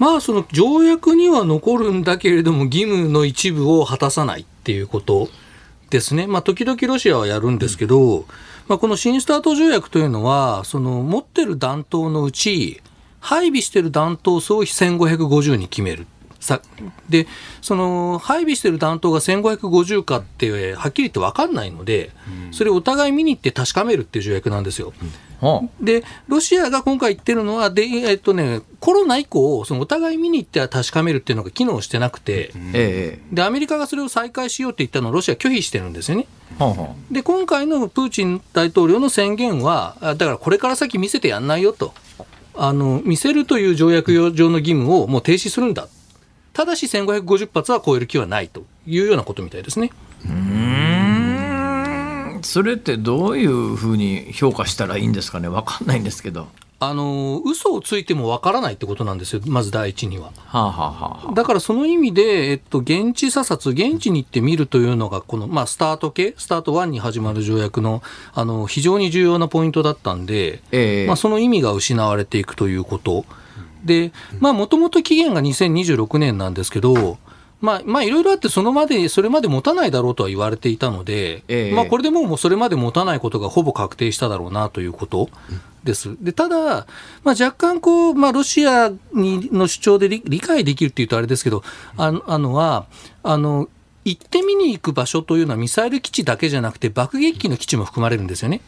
[0.00, 5.28] まあ、その条約には残るんだけれども義務の一部を果たさないっていうこと
[5.90, 6.26] ですね。
[6.26, 8.24] まあ、時々ロシアはやるんですけど、うん
[8.68, 12.82] まあ、この新スタート条約というのは、その持ってる弾頭のうち、
[13.20, 16.06] 配備している弾頭数を1550に決める。
[16.46, 16.62] さ
[17.08, 17.26] で
[17.60, 22.12] その配備している弾頭が1550かってはっきり言って分かんないので、
[22.52, 24.92] それをお互い見に行って確かめるっていう条約なんですよ。
[25.80, 32.52] でロシアが今回言ってるのはで、えっとね、コロナ以降そのお互い見に行って確かめるっていうのが機能してなくて、
[33.32, 36.26] でアメリカがそれを再開しようって言ったのをロシア拒否してるんですよね。
[37.10, 41.92] で今回のプーチン大統領の宣言はだからこれから先見せてやんないよと。
[42.58, 45.88] あの見せるという条約上の義務をもう停止するんだ
[46.56, 49.90] ただし1550発は超える気はないというようなことみたいですね。
[50.24, 55.50] うんそれってどういうふうに評価したらいいんですかね？
[55.50, 56.48] 分かんないんですけど。
[56.78, 60.32] あの嘘をついてもわからないってことなんですよ、まず第一には。
[60.46, 68.02] はあはあ、だからその意味で、えっと、現地査察、現地に行ってみるというのが、この、まあ、スタート系、スタート1に始まる条約の
[68.34, 73.26] あの非常に重要なポイントだったんで、えー、まあ、その意味が失われていくということ。
[73.86, 77.18] で、まあ、もともと期限が2026年なんですけど、
[77.60, 85.30] まあ、まあ、いろいろあって、そのまで、それまで持たないだろうとは言われていたので、えまあ、これでもう、もうそれまで持たないことがほぼ確定しただろうなということ
[85.82, 86.16] です。
[86.20, 86.86] で、ただ、
[87.24, 91.62] まあ、若干こう、まあ、ロシアにの主張で理解できるっていうとあれですけど、
[91.96, 92.86] あのあのは、
[93.22, 93.68] あの、
[94.04, 98.60] 行ってみに行く場所というのはミサイル基地だけじゃなくて爆撃機の基地も含まれるんですよね。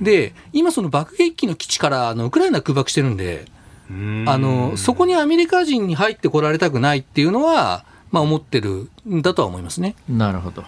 [0.00, 3.46] で、今その爆撃機の基地からあのウクライナ空爆してるんで、
[4.26, 9.94] あのそこにアメリカ人に入ってこられたくないっていうのは、まあ、思ってるんだとは思いますね。
[10.08, 10.64] なるほど。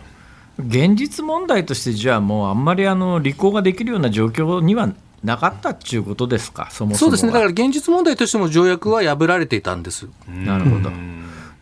[0.58, 4.92] 現実問題としてじゃあもうあんまりあの履行ができるような状況には
[5.24, 10.06] なかったっていうことですか、そもそもそうですね、だから現実問題としても条約は破られていたんです。
[10.28, 10.90] なるほど。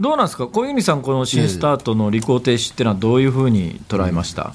[0.01, 4.53] どうなんですか、小泉さん、この新スタートの履行停止っていうのは、どういうふうに捉えました、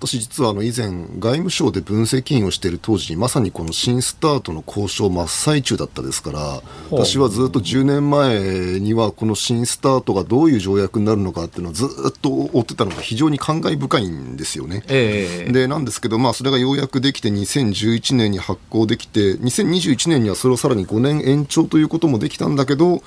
[0.00, 14.82] 私実はあの以前外務省で分析員をしている当時にまさにこの新スタートの交渉真っ最中だったですから私はずっと10年前にはこの新スタートがどういう条約になるのかっていうのをずっと追ってたのが非常に感慨深いんですよね。
[14.88, 23.00] えー、でなんですけど、まあ、それがようやくできて2011年に発行できて2021年にはそれをさらに5年延長ということもできたんだけど、はい、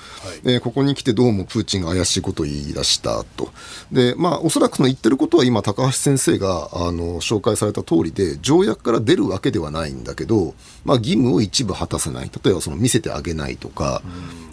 [0.46, 3.50] えー、ここに来てどうもプーチンが怪しいことを言い出したと。
[3.92, 10.54] でまあ、おそらくその言ってることは今高橋先生があの紹介された通りで条約から出るわけではないんだけど、
[10.86, 12.32] まあ、義務を一部果たせない。
[12.44, 14.02] 例えばその見せてあげないとか、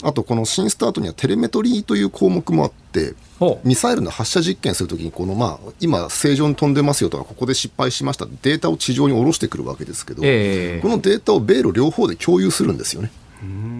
[0.03, 3.15] あとこの新スタートにはテレメトリーという項目もあって
[3.65, 8.27] ミサイルの発射実験するときにこの、まあ、今正常に飛んでますよとかここで失敗しました。
[8.43, 13.11] データを地上に下ろしてくるわけですけど、えー、このデータを米ロ両方で共有するんですよね。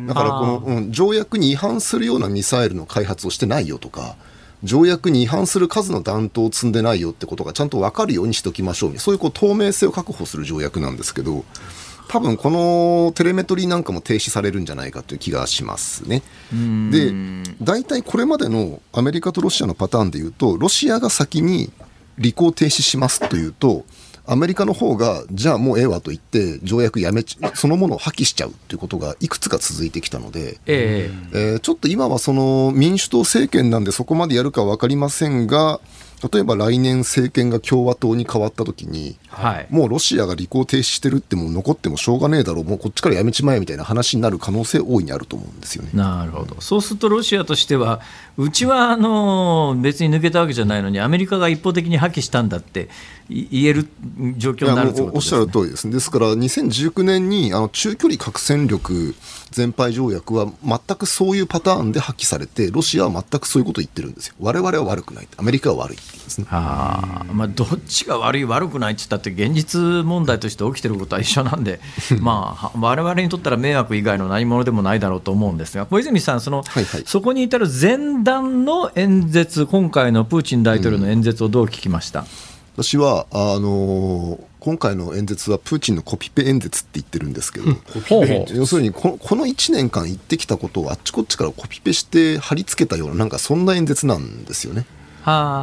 [0.07, 4.17] だからこの、うん、条約に違反するようなミサイルの開発をしてないよとか。
[4.63, 11.45] 条約に違反する数の弾頭を積んでないよってことがちゃんと分かるようにしておきましょうそういうこう透明性を確保する条約なんですけど
[12.09, 16.23] 多分このテレメトリーなんかも停止されるんじゃないかという気がしますね。
[16.91, 17.13] で
[17.63, 21.71] 大体これまでのアメリカとロシアのパターンでいうとロシアが先に
[22.19, 23.85] 履行停止しますというと
[24.31, 35.81] アメリカの方が、じゃあもうええわと言って、条約やめそのものを破棄しちゃうということがいくつか続いてきたので、えー、えー、ちょっと今はその民主党政権なんで、そこまでやるか分かりませんが、
[36.33, 45.91] 例えば来年政権が共和党に変わったときに、はい、もうロシアが履行停止してるってもう残ってもしょうがねえだろう、もうこっちからやめちまえみたいな話になる可能性大いにあると思うんですよね。
[45.95, 46.61] なるほど。
[46.61, 48.01] そうするとロシアとしては、
[48.41, 52.89] うちはあの別に抜けたわけじゃないのに、アメリカが一方的に破棄したんだって
[53.29, 53.87] 言える
[54.39, 55.91] 状況になると、ね、おっしゃる通りです。
[55.91, 59.15] ですから2019年にあの中距離核戦力
[59.51, 64.35] 全廃条約は全くそういうパターンで破棄されて、ロシアは全くそういうことを言ってるんですよ。
[64.41, 65.29] 我々は悪くない。
[65.37, 66.47] アメリカは悪いって言うんですね。
[66.51, 71.81] あまあ、どっちが悪い、悪くないって言ったって、現実問題として起きてることは一緒なんで、
[72.21, 82.27] まあ、我々にとったら迷惑以外の何者でもないだろうと思うんですが、小泉さん、その、はいはい、そこに至る前段の演説、今回のプーチン大統領の演説をどう聞きました、うん、
[82.77, 87.67] 私はあのー今回の演説はプーチンのコピペ演説って言ってるんですけど、
[88.55, 94.85] 要するにこの1年間言ってきたことをあっちこっちからコピペして貼り付けたようななんかそんな演説なんですよね。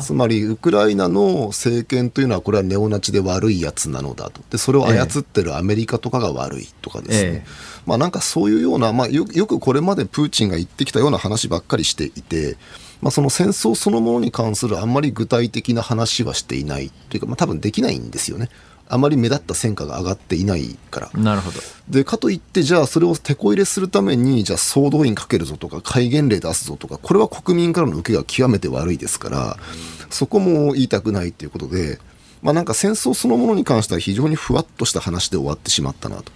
[0.01, 4.41] つまりウクライナの政権というのはこれはネオナチで悪いやつなのだと。
[4.49, 7.45] でそれを操ってるアメリカとかが悪いとかですね、ええ、
[7.85, 12.57] まあ、なんかそういうような、まあ、よくこれまでプーチンが言ってきたような話ばっかりしていて、
[13.01, 18.49] まあ、その戦争そのものに関するあんまり具体的な話はしていないというか、まあ、多分できないんですよね。
[18.89, 21.09] あまり目立った戦果が上がっていないから。
[21.13, 21.59] なるほど。
[21.89, 29.57] で、かといって、じゃあそれを手こ入れするために、じゃあ総動員かけるぞとか、戒厳令出すぞとか、これは国民からの受けが極めて悪いですから、
[30.09, 31.99] そこも言いたくないということで、
[32.41, 36.31] まあなんか戦争そのものに関しては非常にふわっとした話で終わってしまったなと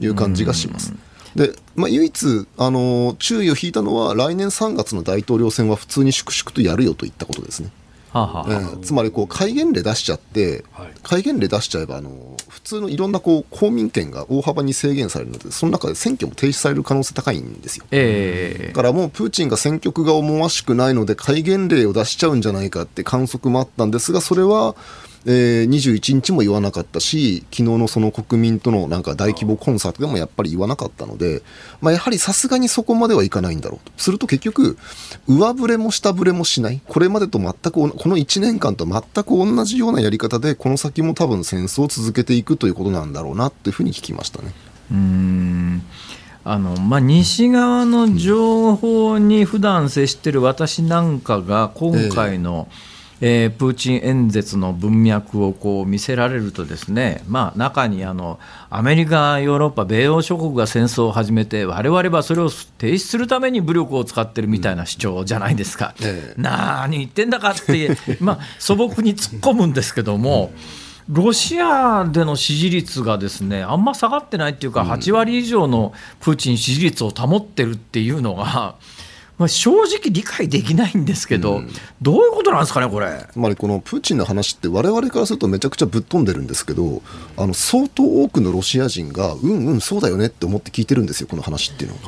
[0.00, 0.92] いう感じがします。
[1.36, 7.70] で、まあ、唯一、あの注意を引いたのは、来年3月の大統領選は普通に粛々とやるよといったことですね。
[8.12, 12.10] はあはあ、つまりこう戒厳令出しちゃって、はい、戒厳令出しちゃえばあの
[12.48, 24.76] 普通のいろんなこう公民権が大幅に制限されるのでその中で選挙も停止される可能性高いんですよ、えー、だからもうプーチンが選挙区が思わしくないので戒厳令を出しちゃうんじゃないかって観測もあったんですがそれは
[25.24, 31.42] えー、21日も言わなかったし、昨日のその国民とのなんか大規模コンサートでもやっぱり言わなかったので、
[31.80, 33.92] まあ、やはりさすがにそこまではいかないんだろうと。
[33.96, 34.76] すると結局、
[35.28, 44.52] 上振れも下振れもしない、これまでと全く、この1年間と全く同じようなやり方で、この先も多分戦争を続けていくということなんだろうなというふうに聞きましたね。
[44.90, 45.82] うん
[46.44, 52.91] あのまあ、西側の情報に普段接している私なんかが今回の、えー
[53.24, 65.94] えー、プーチン演説の文脈をこう見せられるとですね、まあ、中にあのアメリカ、ヨーロッパ、米欧諸国が戦争を始めて我々はそれを停止するために武力を使ってるみたいな主張じゃないですか。
[66.02, 66.42] うん
[66.98, 70.52] 言ってんだかって、 まあ、素朴に突っ込むんですけども。
[71.08, 78.76] ロシアでの支持率がですねあんま下がってないっていうか、8割以上のプーチン支持率を保ってるっていうのが、
[79.38, 83.26] まあ、正直理解できないんですけど、うん、どういうことなんですかね、これ。
[83.32, 87.02] つまりこのプーチンの話って、われわれからするとめちゃくちゃぶっ飛んでるんですけど、
[87.36, 92.00] あの相当多くのロシア人が、うんうん、そうだよねって思って聞いてるんですよ、この話っていうのは。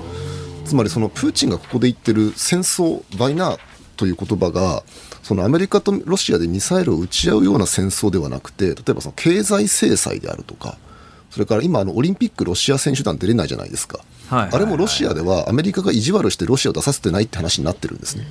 [0.65, 3.59] つまりそのプーチンがここで言ってる戦争、バイナー
[3.97, 4.83] という言葉が、
[5.23, 10.77] そのアメリカとロシアでミサイルを撃ち合うような戦争ではなくて、例えばその経済制裁であるとか、
[11.31, 14.01] それから今、あのオリンピックロシア選手団出れないじゃないですか。
[14.31, 18.25] あれもロシアではアメリカが意地悪してロシアを出させてないって話になってるんですね。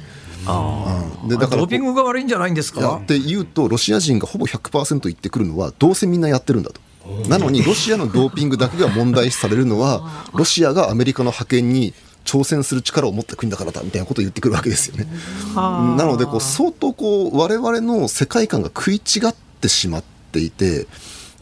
[1.24, 2.98] うん、でだからドーピングが悪いんじゃないんですか？
[2.98, 6.82] って言うとロシア人がほぼ100%言ってくるのはどうせみんなやってるんだと。
[7.30, 15.08] なのにロシアのドーピングだけが問題視されるのは ロシアがアメリカの覇権に挑戦する力を持った国だからだみたいなことを言ってくるわけですよね。
[15.56, 20.88] なのでこう相当こう我々の世界観が食い違ってしまっていて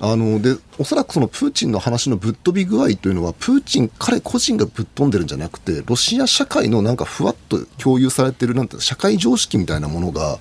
[0.04, 10.40] あのでおそらくそのプーチンの話のぶっ飛び具合というのはプーチン彼個人がぶっ飛んでるんじゃなくてロシア社会のなんかふわっと共有されてるなんて社会常識みたいなものが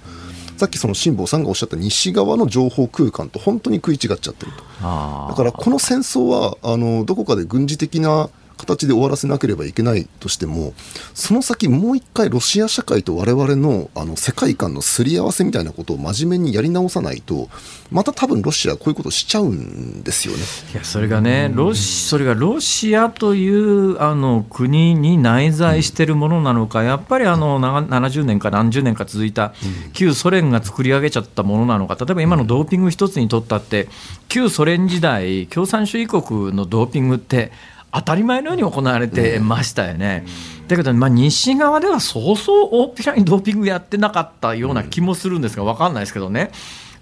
[0.57, 4.63] さっきその辛坊さんがおっしゃった西側の情報空間と本当に食い違っちゃってると。
[4.83, 8.31] だからこの戦争はあのどこかで軍事的な
[8.61, 10.75] 形で終わらせなければいけないとしても
[11.15, 17.49] その先もう一回ロシア社会と我々のあの世界観のすり合わせみたいなことを真面目にやり直さないと
[17.91, 20.43] また多分ロシアはこういうことしちゃうんですよね。
[20.75, 29.55] いやそれがねロシそれがロシアというあの国に内在しているものなのか、やっぱりあの70年か何十年か続いた
[29.93, 33.89] 旧ソ連が作り上げちゃったものなのか例えば今のドーピング一つにとったって
[34.29, 37.53] 旧ソ連時代共産主義国のドーピングって
[37.93, 40.25] 当たり前のように行われてましたよね。
[40.69, 46.51] だけど、まあ、西側ではそうそう大っぴらにドーピングやってなかったような気もするんですが分かんないですけどね。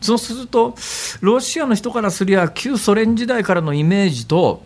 [0.00, 0.74] そうすると
[1.20, 4.62] ロシアの人からすりゃ旧ソ連時代からのイメージと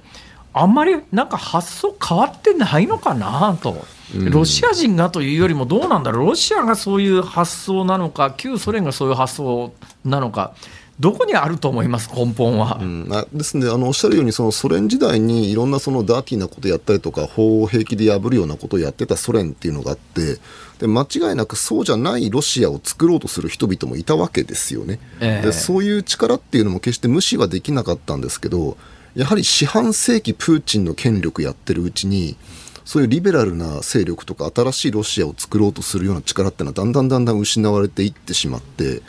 [0.53, 3.85] あんまりなんか発想変わってないのかなと。
[4.15, 9.73] ロシア人がというよりもどうなんだろうロシアがそういう発想なのか旧ソ連がそういう発想
[10.05, 10.55] なのか
[11.03, 12.79] どこにあると思います根本は？
[12.81, 20.39] うん、ですねあのおっしゃるようにそのソ連時代にいろんなそのダーティーなことやったりとか法を平気で破るようなことをやってたソ連っていうのがあって
[20.79, 25.01] で間違いなくそうじゃないロシアを作ろうとする人々もいたわけですよね。
[25.19, 28.77] えー、でそういう力っていうのも決して無視はできなかったんですけど
[29.17, 32.37] やはり四半世紀プーチンの権力やってるうちに
[32.85, 39.03] そういうリベラルな勢力とか新しいロシアを作ろうとするような力っていうのはだんだんだんだん失われていってしまって。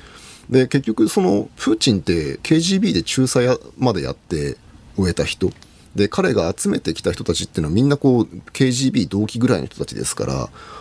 [0.49, 4.57] で結局そのプーチンって KGB で仲裁までやって
[4.95, 5.51] 終えた人
[5.95, 10.33] で彼が集めてきた人たちっていうのはみんなこう KGB 同期ぐらいの人たちですから、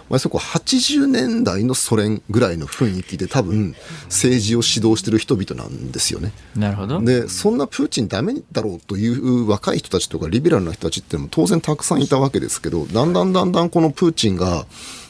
[0.08, 6.32] まあ、そこ80年代のソ連ぐらいの雰囲気で多分政治を指導してる人々なんですよね。
[6.56, 14.64] なるほどでそんなプーチンダメだろうという若い人たちとかリベラルな人たちっていうのも当然たくさんいたわけですけどだんだんだんだんこのプーチンが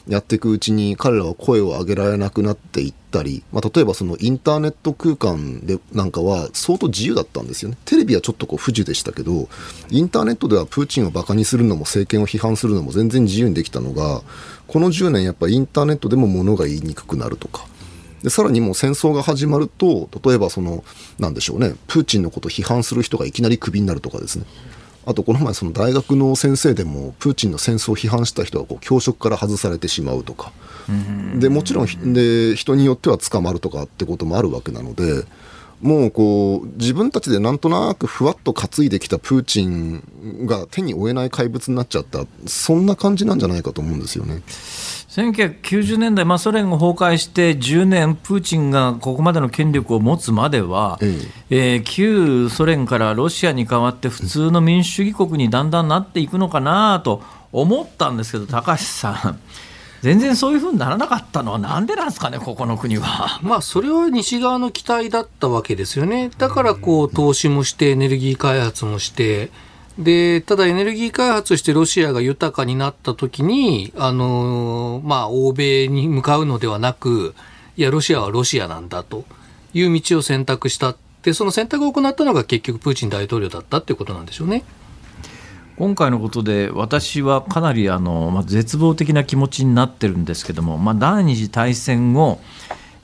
[0.07, 7.77] やっていくうちに彼らは声を上げられなくなっていったり、まあ、例えばそのインターネット空間でなんかは相当自由だったんですよね。
[7.85, 9.47] テレビはちょっとこう不自由でしたけど
[9.89, 14.21] インターネットではプーチンをバカにするのも政権を批判するのも全然自由にできたのが
[14.67, 17.65] この10年やっぱりインターネットでも物が言いにくくなるとか。
[18.23, 20.85] でさらにもう戦争が始まると例えばその
[21.19, 21.75] なんでしょうね。
[21.87, 24.45] プーチンのことを批判する人がいきなりクビになるとかですね。
[25.05, 30.51] あとこの前その大学の先生でもプーチンの戦争を批判した人はこう教職から外されてしまうとか。
[31.39, 35.23] でもちろんで人によっては捕まるとかってこともあるわけなので
[35.81, 42.25] もうこう自分たちでなんとなくふわっと担いできたプーチンが手に負えない怪物になっちゃった。
[42.47, 44.41] そんな感じなんじゃないかと思うんですよね。
[45.13, 51.15] 1990年代、まあ、ソ連が崩壊して10年、プーチンがここまでの権力を持つまでは、え
[51.51, 59.39] ええー、旧ソ連からロシアに代わって普通の民主主義国にだんだんなっていくのかなと思ったんですけど、高橋さん。
[60.01, 63.39] 全然そういうふうにならなかったのは、なんでなんですかね、ここの国は。
[63.45, 66.31] まあ、それは西側の期待だったわけですよね。
[66.39, 69.51] だからこう投資もして、エネルギー開発もして、
[69.97, 77.35] で、ただエネルギー開発してロシアが豊かになった時に、あの、まあ、欧米に向かうのではなく、
[77.77, 79.23] いや、ロシアはロシアなんだと
[79.73, 80.95] いう道を選択した。
[81.21, 84.63] で、その選択を行ったのが結局プーチン大統領だったっていうことなんでしょうね。
[85.75, 92.39] 今回のことで私はかなりあの、まあ、絶望的な気持ちになってるんですけども、まあ、第二次大戦後、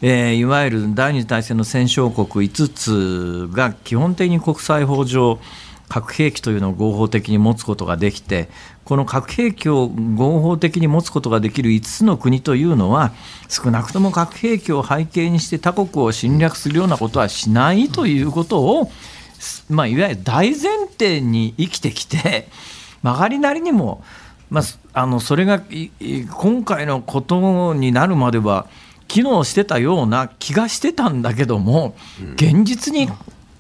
[0.04, 5.40] えー、いわゆる第二次大戦の戦勝国5つが基本的に国際法上
[5.90, 8.48] 核兵器というのを合法的に持つことができて
[8.86, 13.12] この核兵器を合法的に持つことができる5つの国というのは
[13.50, 18.92] 少なくとも核兵器を背景にして他国を侵略するようなことはしないということを、
[19.70, 22.48] まあ、いわゆる大前提に生きてきて
[23.04, 24.04] 曲がりなりにも、
[24.50, 24.64] まあ、
[25.02, 25.62] あのそれが
[26.32, 28.68] 今回のことになるまでは
[29.08, 31.96] 機能してたような気がしてたんだけども
[32.36, 33.10] 現実に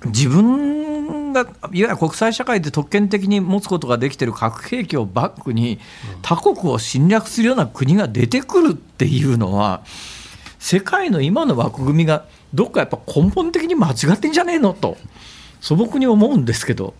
[0.05, 5.79] 自分がいわゆる国際社会で特権的に持つことができている核兵器をバックに
[6.21, 9.81] 他国を侵略するような国が出てくるっていうのは
[10.57, 14.97] 世界の今の枠組みがどっかやっぱ根本的に間違ってんじゃねえのと
[15.61, 16.93] 素朴に思うんですけど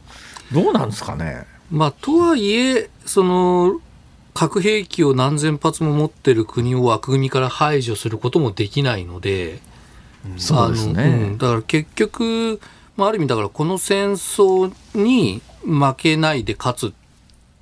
[0.52, 1.46] どうなんですかね？
[1.72, 3.80] まあ、とはいえその
[4.34, 9.60] 核兵器を何千発も持ってる国を枠組みから排除することもできないので、
[10.38, 12.60] そうですね、うん、だから結局、
[13.00, 16.94] まあ、ある意味だからこの戦争に負けないで勝つ。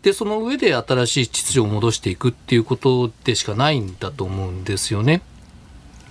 [0.02, 5.22] でその上で新しい秩序を戻していくっていうことでしかないんだと思うんですよね。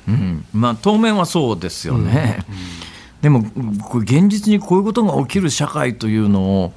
[0.07, 0.45] うん。
[0.53, 2.45] まあ、当面はそうですよね。
[2.49, 2.57] うん。
[3.23, 3.45] でも
[3.95, 6.73] 現実にこういうことが起きる社会というのを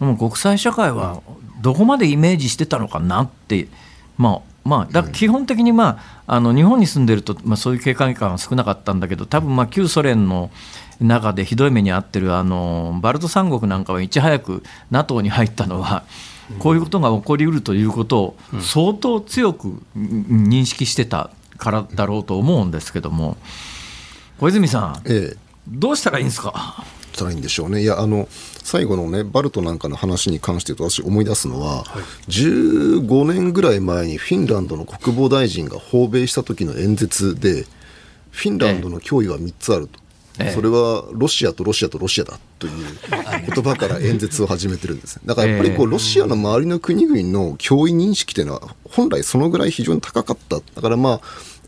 [0.00, 1.20] もう国際社会は
[1.60, 3.68] どこまでイメージしてたのかなって、
[4.16, 10.50] まあまあ、だ基本的に、まあ、あの日本に住んでると、まあ、そういう警戒感は少なかったんだけど多分まあ旧ソ連の
[11.00, 16.04] 中でひどい目に遭ってるあのバルト三国なんかはいち早く NATO に入ったのは
[16.58, 23.36] こういうことが起こりうるということを相当強く認識してたからだろうと思うんですけども。
[24.38, 25.36] 小泉さん、ええ、
[25.66, 26.84] どうしたらいいんですか？
[27.12, 27.82] したらいいんでしょうね。
[27.82, 28.28] いやあの
[28.62, 37.64] 最後のねバルトなんかの話に関して言うと私思い出すのは、はい、15年ぐらい前にフィンランドの国防大臣が訪米した時の演説で
[38.30, 39.98] フィンランドの脅威は3つあると。
[39.98, 40.07] ええ、
[40.54, 42.72] それはロシアとロシアとロシアだという
[43.54, 45.20] 言葉から演説を始めてるんです。
[45.24, 50.60] だからやっぱりこうロシアの周りの国々の脅威認識というのは本来そのぐらい非常に高かった。
[50.74, 51.20] だからまあ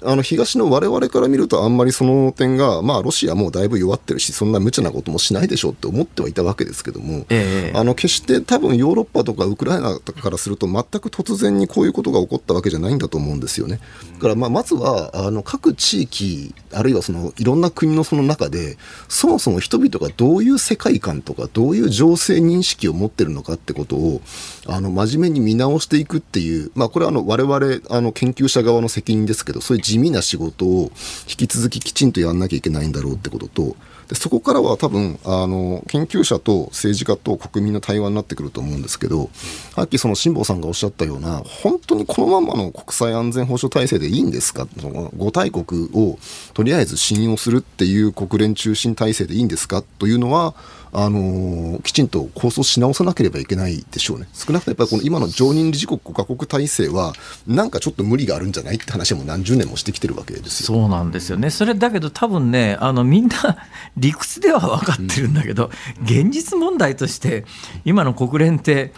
[0.02, 13.80] あの東の我々から見るとあんまりその点が、まあ、ロシアもだいぶ弱ってるしそんな無茶なこともしないでしょうって思ってはいたわけですけども、えあの決して多分ヨーロッパとかウクライナとかからすると全く突然にこういうことが起こったわけじゃないんだと思うんですよね。
[14.14, 18.76] だからまあまずはあの各地域あるいはそのいろんな国のその中で
[19.08, 24.20] そもそも人々がどういう世界観とかどういう情勢認識を持ってるのかってことを
[24.66, 30.92] あの真面目に見直していくっていう、まあ、これはあの我々あの研究者側の責任ですけどそういう地味な仕事を
[31.28, 33.74] 引き続ききちんとやんなきゃいけないんだろうってことと
[34.08, 39.30] でそこからは多分あの研究者と政治家と国民の対話になってくると思うんですけど
[39.74, 44.68] さっきその辛坊さんがおっしゃったような本当にこのままの国際安全保障体制でいいんですか？
[44.80, 46.18] その5大国を
[46.54, 49.82] とりあえず信用するっていう国連中心体制でいいんですか？
[49.98, 50.54] というのは
[50.92, 54.26] あのー、きちんと構想し直さなければいけないでしょうね。
[54.32, 57.12] 少なくともやっぱりこの今の常任理事国5カ国体制は、
[57.46, 60.66] なんかちょっと無理があるんじゃないって話も何十年もしてきてるわけですよ。
[60.66, 61.50] そうなんですよね。
[61.50, 63.34] それだけど多分ね、あのみんな
[63.96, 65.70] 理屈では分かってるんだけど、
[66.00, 67.44] うん、現実問題として
[67.84, 68.92] 今の国連って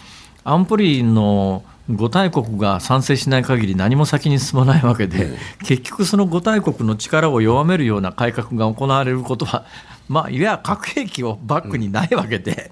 [0.44, 9.64] 安保理の5大国が賛成しない限り何も先に進まないわけで、結局その5大国の力を弱めるような改革が行われることは
[10.08, 12.70] まあ、いわゆる核兵器をバックにないわけで、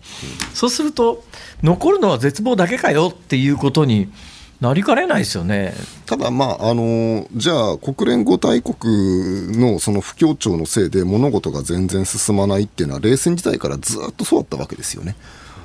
[0.54, 1.24] そうすると、
[1.62, 4.12] 残るのは絶望だけかよっていうことに
[4.60, 5.74] なりかねないですよね
[6.04, 15.16] ただ、まああの、じゃあ、国連5大国のその不協調のせいで物事が全然進まないっていうのは、冷戦時代からずっとそうだったわけですよね。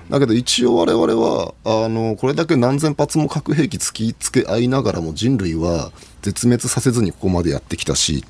[0.10, 5.91] だけど一応我々はあのこれだけ何千発も核兵器突きつけ合いながらも人類は
[6.22, 8.24] 絶滅させずにここまでやってきたし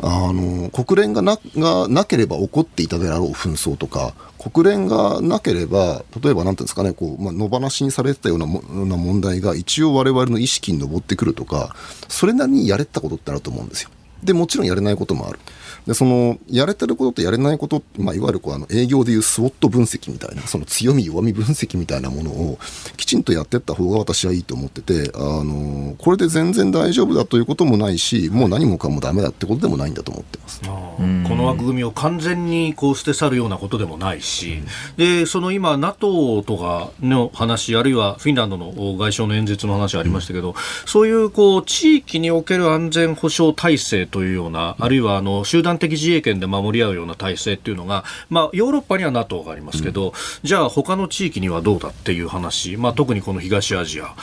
[0.00, 11.76] あの国連がながなければ起こっていたであろう紛争とか国連がなければ例えば何ていうんですかねこう、まあ、野放しにされてたようなもな問題が一応我々の意識に上ってくるとか
[12.08, 13.90] それなりにやれたことってあると思うんですよ。
[14.24, 15.38] でもちろんやれないこともある。
[15.86, 22.58] でそのやれてることとやれないこと、まあ、いわゆるこうあの営業でいうスウォット分析みたいなその強み弱み分析みたいなものを
[22.96, 30.62] きちんとやっていった方が私はいいと思っててあのこれで全然大丈夫だということもないしもう何もかもだめだってことでもないんだと思ってます。
[30.62, 34.62] この枠組みを完全にこう捨て去るようなことでもないし、
[34.96, 40.54] でその今 NATO とかの話あるいはフィンランドの外相の演説の話ありましたけど、うん、
[40.86, 50.12] そういうこう地域における安全保障体制というようなあるいはあの集団的自衛権で守り合うような体制っていうのが、まあ、ヨーロッパには NATO がありますけど、うん、
[50.42, 54.14] じゃあ他の地域にはどうだっていう話、まあ、特にこの東アジアやっ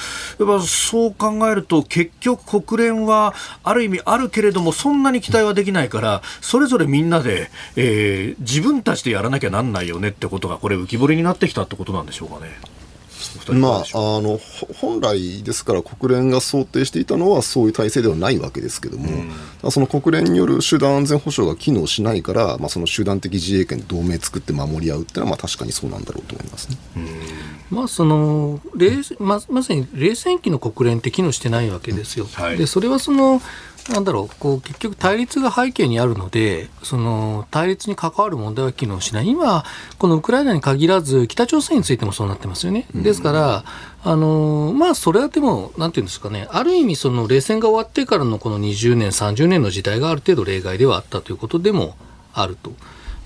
[0.46, 3.34] ぱそう考えると結局国連は
[3.64, 12.79] ある意味あるけれどもそんなに期待はできないからそれぞれみんなで、えー、自分たちでやらなきゃなんないよねってことがこれ浮き彫りになってきたってことなんでしょうかね。
[13.54, 14.40] まあ、あの
[14.80, 19.10] 本来ですから国連が想定していたのはそういう体制ではないわけですけども、
[19.64, 26.78] うん、その国連による集団安全保障が機能しないから、まあ、その集団的自衛権で同盟作って守り合うっていうのはまあ確かにそうなんだろうと思いますね。
[27.70, 28.60] まあ、その
[29.20, 32.28] ままさに冷戦期の国連って機能してないわけですよ。
[32.34, 33.42] はい、でそれはその
[33.90, 39.28] なんだろう、こう結局対立が背景にあるので、その対立に関わる問題は機能しない。
[39.28, 39.64] 今、
[39.98, 42.86] このウクライナに限らず、北朝鮮についてもそうなってますよね。
[42.94, 43.64] ですから、
[44.04, 51.96] あのまあ、それはでも、なんていうんですかね、ある意味、その冷戦が終わってからのこの20年、30年の時代がある程度例外ではあったということでも
[52.34, 52.74] あると。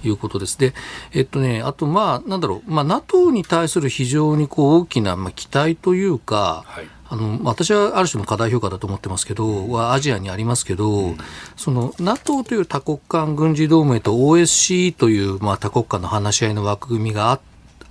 [0.06, 0.60] いうことです。
[0.60, 0.74] で、
[1.14, 11.18] えっとね、あと、まあ、なんだろう、まあ、NATO に対する非常にこう大きな、まあ、期待というか、はいあの私はある種の過大評価だと思ってますけど、はアジアにありますけど、うん、
[11.56, 17.40] その NATO という多国間軍事同盟と OSC という、まあ、多国間の話し合いの枠組みがあ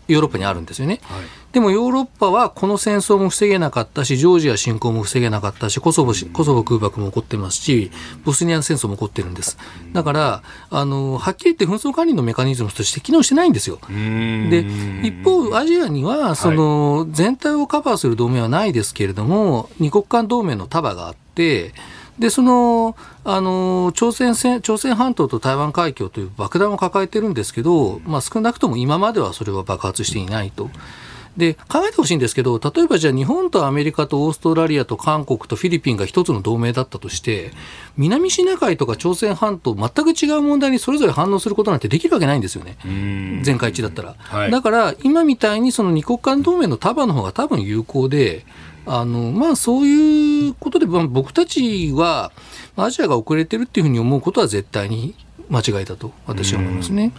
[0.09, 1.01] ヨーロッパにあるんですよね。
[1.05, 7.91] はいでもヨーロッパはこの戦争も防げなかったし、ジョージア侵攻も防げなかったし、コソボコソボ空爆も起こってますし、
[8.25, 9.59] ボスニア戦争も起こってるんです。
[9.93, 13.79] だから、あの、はっきり言って紛争管理のメカニズムとして機能してないんですよ。
[13.91, 14.65] で、
[15.03, 21.75] 一方、アジアには、その、全体をカバーする同盟はないですけれども、二国間同盟の束があって、
[22.23, 22.95] でその
[23.25, 30.71] あの朝鮮朝鮮半島と台湾海峡という爆弾を抱えてるんですけど、まあ、少なくとも今まではそれは爆発していないと。
[31.37, 37.53] で考えてほしいんですけど例えばじゃあ日本とアメリカとオーストラリアと韓国とフィリピンが一つの同盟だったとして
[37.97, 42.77] 南シナ海とか朝鮮半島全く違う問題にそれぞれ反応することなんてできるわけないんですよね。
[43.43, 48.45] 全会一致だったら、はい、だから今みたいにその二国間同盟の束の方が多分有効で
[48.87, 52.33] あのまあそういうことで、僕たちは
[52.77, 55.15] アジアが遅れてるっていうふうに思うことは絶対に
[55.51, 57.13] 間違いだと私は思いますね。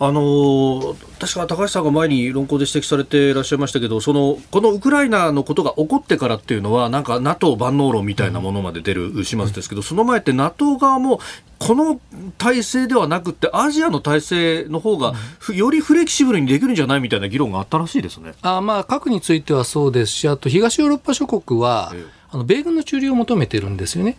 [0.00, 11.20] あの確か高橋さんが前に論考で指摘されていらっしゃいましたけどそのこのウクライナのことが起こってからっていうのはなんか NATO 万能論みたいなものまで出る始末ですけど、その前って NATO 側も
[11.58, 12.00] この
[12.38, 15.14] 体制ではなくてアジアの体制の方が、
[15.52, 18.34] よりフレキシブルにできるんじゃないみたいな議論があったらしいですね。
[18.42, 24.16] あまあ核についてはそうですしあと東ヨーロッパ諸国は、ええあの米軍の駐留を求めてるんですよね。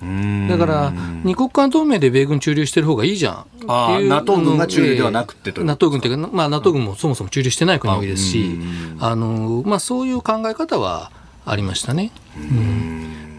[0.50, 0.94] だから、
[1.24, 3.66] 二国間同盟で米軍駐留してる方がいいじゃんって
[4.04, 4.10] いう。
[4.10, 8.60] NATO 軍が駐留ではなくてと NATO 軍っていうか、まあ、NATO 軍もそもそも駐留してない国多いですし、
[9.00, 11.12] あのまあ、そういう考え方は
[11.46, 12.12] ありましたね。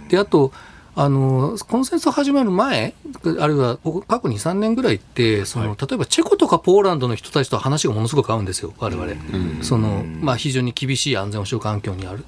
[0.08, 0.52] であと
[0.96, 2.94] あのこの戦争始まる前、
[3.38, 9.16] あるいは過去2、3年ぐらいってその、はい、例えばチェコとかポーランドの人たちと話がものすごく合うんですよ、われわれ。
[9.62, 12.24] そのまあ、非常に厳しい安全保障環境にある。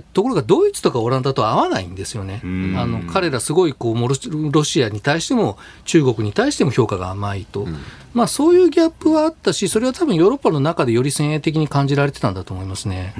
[0.00, 2.40] ところがドイツとかオランダと合わないんですよね。
[2.44, 2.46] あ
[2.86, 7.66] の彼らすごいこうロシアに対しても中国に対しても評価が甘いと、
[8.12, 13.14] まあ、そういうギャップはあったしそれは多分ヨーロッパの中でより先鋭的に感じられてたんだと思いますね。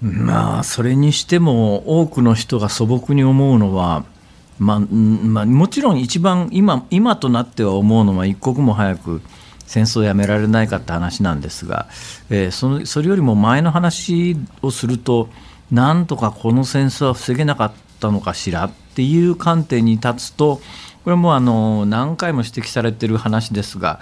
[0.00, 4.04] まあそれにしても多くの人が素朴に思うのは、
[4.58, 9.22] まあまあ、もちろん一番今今となっては思うのは一刻も早く
[9.66, 11.86] 戦争をやめられないかって話なんですが、
[12.30, 15.28] えー、そのそれよりも前の話をすると
[15.70, 20.60] なんとかこの戦争は防げなかったのかしらっていう観点に立つと
[21.04, 24.00] これもあの何回も指摘されてる話ですが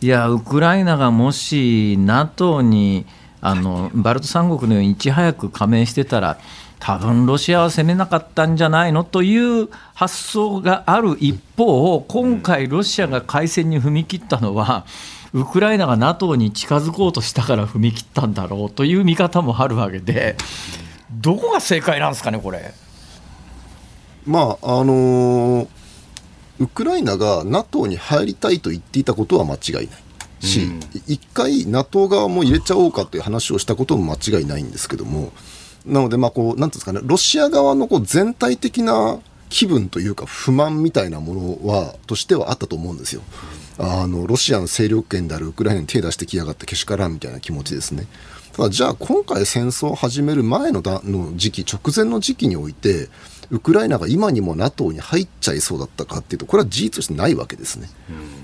[0.00, 3.06] いやウクライナがもし NATO に
[3.40, 6.38] あのバルト三国のようにいち早く加盟してたら
[6.78, 14.84] 多分ロシアは攻めなかったんじゃないのという発想がある一方、今回、ロシアが開戦に踏み切ったのは、
[15.32, 20.36] ウクライナが NATO に近づこうとしたから踏み切ったんだろうという見方もあるわけで、
[21.10, 22.72] どこが正解なんですかね、これ。
[24.26, 25.68] まああのー、
[26.58, 29.86] ウクライナが NATO に入りたいと言っていたことは間違いない
[30.40, 30.70] し、
[31.06, 35.32] 一、うん、回 NATO 側も入れちゃおうかという話をしたことも間違いないんですけども、
[35.86, 39.18] なので、まあこう、なんですかね、ロシア側のこう全体的な
[39.48, 43.22] 気分というか、不満みたいなものは、としてはあったと思うんですよ。
[43.78, 48.06] あのロシアの勢力圏であるウクライナに手を出してきやがってけしからんみたいな気持ちですね。
[48.56, 53.10] ただじゃあ今回戦争を始める前のだの時期直前の時期において
[53.50, 57.88] ウクライナが今にも NATO に入っちゃいそうだったかっていうとこれは事実としてないわけですね、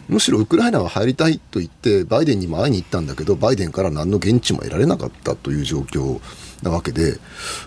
[0.09, 6.21] むしろウクライナは入りたいと言ってバイデンにも会いに行ったんだけどバイデンから何の言質も得られなかったという状況
[6.63, 7.19] なわけで、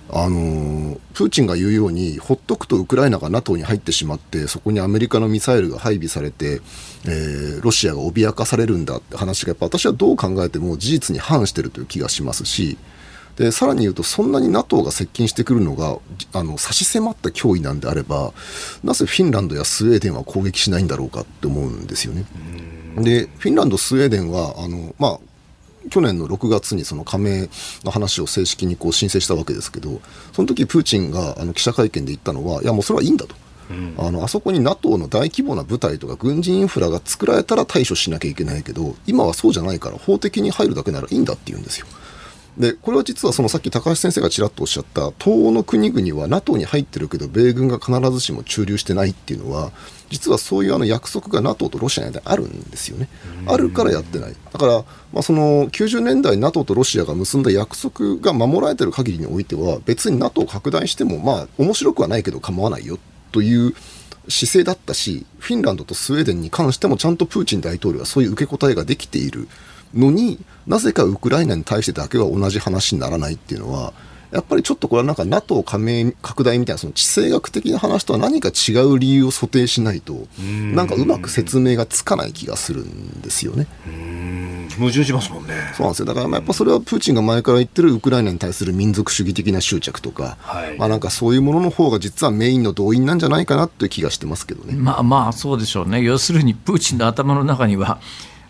[0.10, 6.62] あのプーチンが言うように、ほっとくとウクライナが NATO に入ってしまって、そこにアメリカのミサイルが配備されて、
[7.06, 12.78] えー、ロシアが脅かされるんだって話が、やっぱ私はどう考えても事実に反しているという気がしますし、
[13.38, 15.98] でさらに言うと、そんなに NATO が接近してくるのが
[16.34, 18.34] あの差し迫った脅威なんであれば、
[18.84, 22.26] なぜフィンランドやスウェーデンは攻撃しないんだろうかって思うんですよね。
[22.98, 25.20] でフィンランド、スウェーデンはあの、まあ、
[25.90, 27.50] 去年の6月にその加盟
[27.84, 30.02] の話を正式にこう申請したわけですけど、
[30.34, 33.36] その時プーチンがあの記者会見で言ったのは、いや、もうそれはいいんだと。
[33.70, 41.88] うん、あのあそこに NATO の大規模な部隊とか軍事インフラが作られたら対処しなきゃいけないけど今はそうじゃないから法的に入るだけならいいんだって言うんですよ。
[42.58, 49.72] でこれは実はそのさっき高橋先生がちらっとおっしゃった東欧の国々は NATO に入ってるけど米軍が必ずしも駐留してないっていうのは
[50.10, 53.08] 実はそういうあの約束が NATO とロシアの間にあるんですよね。
[53.48, 54.36] あるからやってない。
[54.52, 54.84] だから、
[55.14, 63.00] まあ、その90年代 NATO とロシアが結んだ約束が守られてる限りにおいては別に NATO を拡大してもまあ面白くはないけど構わないよ
[63.32, 63.74] という
[64.28, 69.48] 姿勢だったしフィンランドとスウェーデンに関してもちゃんとプーチン大統領はそういう受け答えができている
[69.94, 73.94] のになぜかウクライナに対してだけは同じ話にならないっていうのは
[74.32, 80.28] やっぱりちょっとこれはなんか NATO 加盟拡大みたいなその地政学的な話とは何か違う理由を想定しないと
[80.74, 83.68] なんかうまく説明がつかない気がするんですよね。
[84.78, 85.54] 矛盾しますもんね。
[85.74, 86.06] そうなんですよ。
[86.06, 94.74] だからやっぱそれはプーチンが前から言ってるウクライナに対する民族主義的な執着とか、はい、まあなんかそういうものの方が実はメインの動員なんじゃないかなという気がしてますけどね。
[94.76, 96.02] まあまあそうでしょうね。
[96.02, 98.00] 要するにプーチンの頭の中には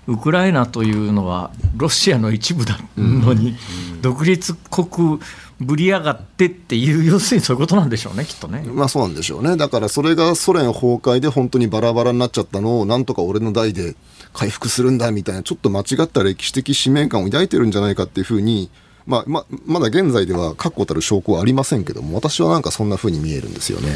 [0.07, 3.55] ウクライナというのはロシアの一部なのに、
[4.01, 5.19] 独立国
[5.59, 8.63] ぶり上がってっていう、要するにそういうことなんでしょうね、きっとね。
[8.67, 13.95] まあそうなんでしょうね、だからそれがソ連崩壊で本当にバラバラになっちゃったのを、なんとか俺の代で
[14.33, 18.69] 回復するんだみたいな、ちょっと間違った歴史的使命感を抱いてるんじゃないかっていうふうに、
[19.07, 23.89] まあままだ現在では確固たる証拠はありませんけども、私はなんかそんなふうに見えるんですよね。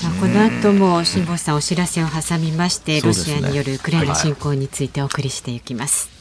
[0.00, 6.19] さあこの後も辛坊さんお知らせを挟みまして、ロシアによるウクライナ侵攻についてお送りしていきます。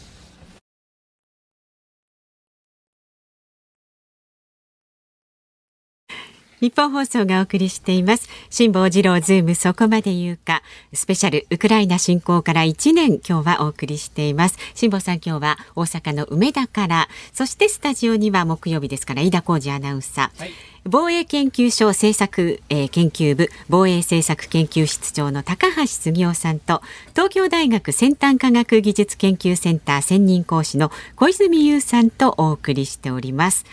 [6.61, 8.27] 日本放送がお送りしています。
[8.49, 10.61] 辛坊治郎ズームそこまで言うか。
[10.93, 14.57] スペシャルウクライナ侵攻から1年今日はお送りしています。
[14.75, 20.39] 辛坊さん今日は大阪の梅田から、そしてスタジオには木曜日ですから飯田浩二アナウンサー。
[20.39, 20.51] はい
[20.85, 26.81] 防衛研究所政策、えー、研究部防衛政策研究室長の高橋杉雄さんと
[27.11, 33.65] 東京大学先端科学技術研究センター専任講師の小泉優さんとお送りしております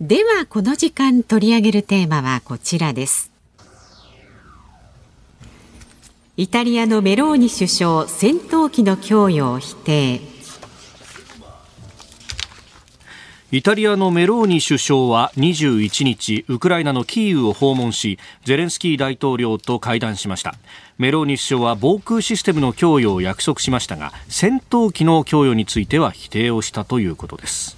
[0.00, 3.30] ではこの時間取り上げるテーマはこちらです。
[6.36, 10.20] イタリアのメローニ首相戦闘機の供与を否定。
[13.52, 20.56] イタリアのメローニ首相は21日ウクライナのキーウを訪問しゼレンスキー大統領と会談しました。
[20.98, 27.75] メローニ首相は防空システムの供与を約束しましたが戦闘機の供与については否定をしたということです。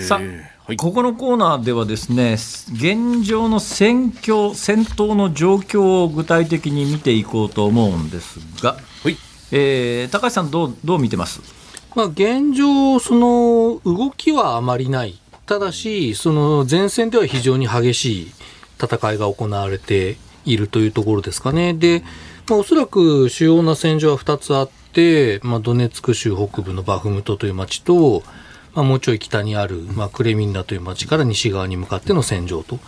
[0.00, 0.20] さあ、
[0.66, 2.34] はい、ここのコーナーではですね
[2.72, 9.16] 現状の戦況戦闘の状況を具体的に見ていこうと思うんですが、はい。
[9.50, 11.40] えー、高橋さんどうどう見てます？
[11.96, 18.32] まあ、現状、その動きはあまりない、ただし、その前線では非常に激しい
[18.80, 21.72] 戦いが行われているというところですかね。
[21.72, 22.04] で、
[22.48, 28.22] まあ、おそらく主要な戦場は2つあって、まあ、ドネツク州北部のバフムトという町と、
[28.78, 32.78] まあ、もうちょい北にある、まあ、クレミンナという町から西側に向かっての戦場と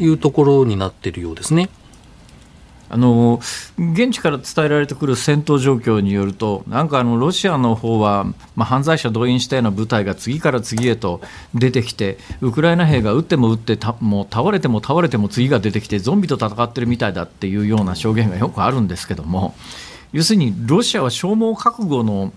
[0.00, 1.68] いうところになっているようですね。
[2.88, 3.40] あの
[3.78, 8.24] 現地から伝えられてくる戦闘状況によると、なんかあのロシアの方は、
[8.56, 11.20] まあ、犯罪者動員したような部隊が次から次へと
[11.54, 19.54] 出てきて、ウクライナ兵が撃っても撃ってたもう倒れても倒れても次が出てきて、ゾンビと戦ってるみたいだっていうような証言がよくあるんですけども、
[20.12, 22.32] 要するにロシアは消耗覚悟の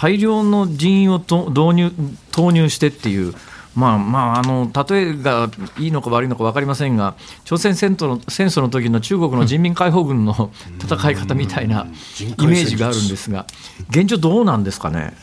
[0.00, 1.92] 大量の人員を導入
[2.32, 3.34] 投入してっていう。
[3.76, 5.48] まあまあ、あの例えが
[5.78, 10.50] いいのか悪いのか分かりませんが、朝鮮戦争の戦争の時の中国の人民解放軍の
[10.82, 11.86] 戦い方みたいな
[12.36, 13.46] イメージがあるんですが、
[13.88, 15.14] 現状、どうなんですかね？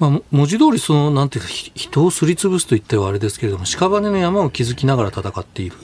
[0.00, 5.76] まあ、文字通りそのなんていうか人をすりつぶすといってはあれですけれども屍の山を築きながら戦っている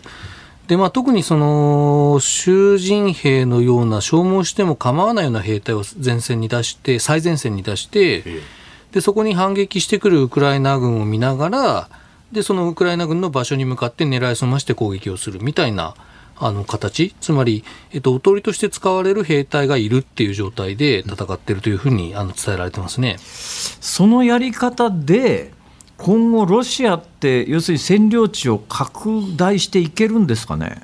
[0.69, 8.63] で、まあ、特にその囚人兵のような消耗しても構わないような兵隊を前線に出して最前線に出して、ええ。
[8.93, 11.89] でそこに反撃してくるウクライナ軍を見ながら
[12.31, 15.95] でそのウクライナ軍の場所に向かって狙い澄まして攻撃をするみたいな
[16.37, 17.15] あの形。
[17.21, 23.17] つまり、えっと、おとりとして使われる兵隊がいるっていう状態で戦っているというふうにあの伝えられてますね。
[23.19, 25.53] そのやり方で
[25.99, 30.83] 今後、ロシアって要するに占領地を拡大していけるんですかね？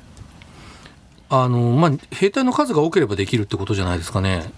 [1.29, 4.51] あのまあ、兵隊の数が多ければできるってことじゃないですかね。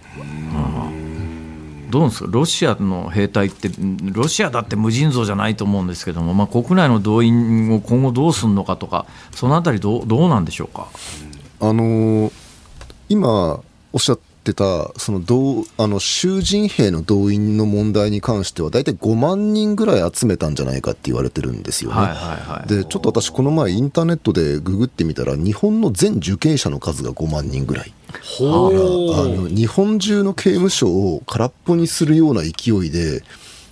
[1.90, 3.70] どうですか、ロシアの兵隊って、
[4.14, 10.88] ロシアだって無尽蔵じゃないと思うんですけども、まあ、国内の動員を今後どうするのかとか、そのあたりどう、どうなんでしょうか？
[11.60, 12.32] あの
[13.10, 13.60] 今
[13.92, 22.08] おっしゃってたその動あの囚人兵の動員の問題に関しては大体5万人ぐらい集めたんじゃないかって言われてるんですよね。
[22.68, 27.94] でちょっと私この前インターネットでググってみたら日本の全受刑者の数が5万人ぐらい。
[28.14, 33.24] あの日本中の刑務所を空っぽにするような勢いで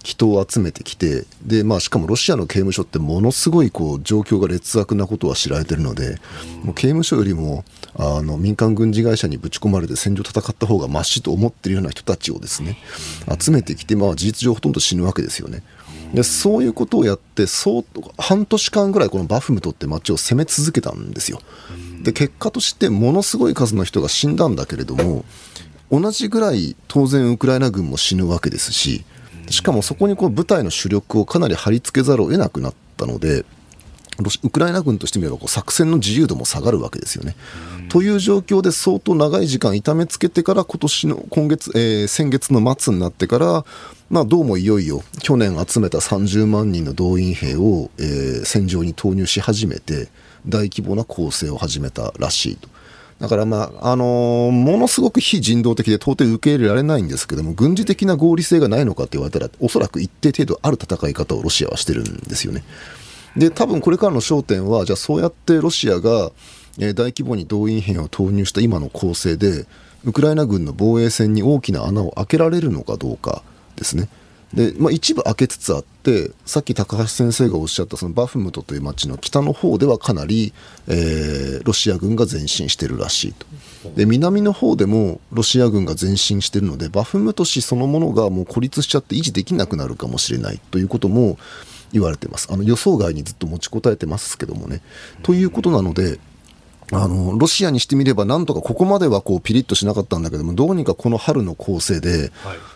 [0.03, 6.17] 人を集めてきてで、まあ、しかもロシアの刑務所ってものすごいこう状況が劣悪なことは知られてるので
[6.63, 7.63] もう刑務所よりも
[7.95, 12.77] あの民間軍事会社にぶち込まれて戦場戦った方がましと思ってるような人たちをですね
[13.39, 15.63] 集めてきて、まあ、事実上ほとんど死ぬわけですよね。
[16.13, 17.85] でそういうことをやってそう
[18.17, 21.39] 半年間ぐらいこのバフムトって街を攻め続けたんですよ。
[22.01, 25.25] で結果としてものすごい数の人が死んだんだけれども
[25.91, 29.03] 同じぐらい当然ウクライナ軍も死ぬわけですし
[29.49, 33.45] しかもそこにこう部隊の主力をかなり貼り付けざるを得なくなったので
[34.43, 37.35] ウクライナ軍としてみればこう作戦の自由度も下がるわけですよね。
[37.89, 43.65] という状況で相当長い時間痛めつけてから今年の今月、えー、先月の末になってから、
[44.09, 50.09] まあ、どうもいよいよ去年集めた30万人の動員兵を、えー、戦場に投入し始めて
[50.47, 52.69] 大規模な攻勢を始めたらしいと。
[53.19, 62.63] だから、まああのー、ものすごく非人道的で到底受け入れられないんですけども、軍事的な合理性がないのかって言われたら、おそらく一定程度ある戦い方をロシアはしてるんですよね。
[63.35, 66.31] で、多分これからの焦点は、じゃあそうやってロシアが、
[66.77, 69.65] 大規模に動員兵を投入した今の攻勢で、
[70.05, 73.43] ウクライナ軍の防衛線に大きな穴を開けられるのかどうか
[73.75, 74.07] ですね。
[74.53, 80.53] で、まあ、一部開けつつあって、さっき高橋先生がおっしゃったそのバフムトという町の北の方ではかなり、
[80.87, 83.45] えー、ロシア軍が前進してるらしいと。
[83.95, 91.37] で南の方でもロシア軍が前進してるのでバフムト市そのものがもう孤立しちゃって維持できなくなるかもしれないということも
[91.91, 94.81] 言われてますあの予想外にずっと持ちこたえてますけどもね。
[95.23, 96.19] ということなので
[96.91, 102.31] あのロシアにしてみれば、なんとかここまではこうピリッとしなかったんだけども、どうにかこの春の攻勢で、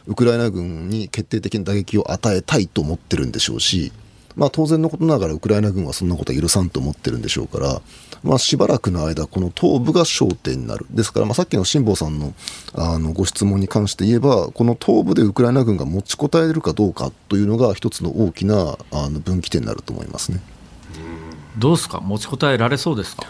[0.05, 3.91] ウクライナ軍に決定的な打撃を与えたいと思ってるんでしょうし、
[4.35, 7.81] まあ、当然のことながらウクライナ軍はそんなことは許さんと思ってるんでしょうから、
[8.23, 12.33] まあ、しばらくの間、この東部が焦点になる、ですから、まあ、さっきの辛坊さんの
[12.73, 20.41] あのご質問に関して言えば、この東部でウクライナ軍が持ちこたえるかどうかというのが、一つの大きなあの分岐点になると思いますね。
[21.57, 23.25] どうですか、持ちこたえられそうですか？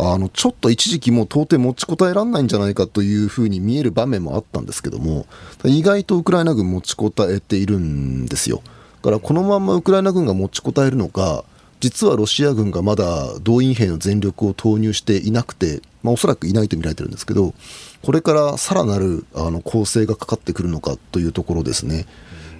[0.00, 5.26] あのちょっと一時期もう到底持ちこたえられないんじゃないかというふうに見える場面もあったんですけども
[5.64, 8.72] 意外とウクライナ軍持ちこたえているんですよだ
[9.02, 11.44] からこのままウクライナ軍が持ちこたえるのか
[11.80, 17.54] 実はロシア軍がまだ動員兵の全力を投入していなくて、まあ、おそらくいないと見られてるんですけど
[18.02, 22.06] これからさらなるあの攻勢がかかってくるのかというところですね。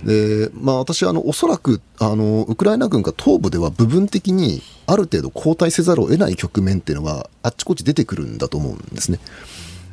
[0.05, 9.19] でまあ、私はあのおそらくあのウクライナ軍が東部では部分的にある程度後退せざるを得ない局面っていうのはあっちこっち出てくるんだと思うんですね。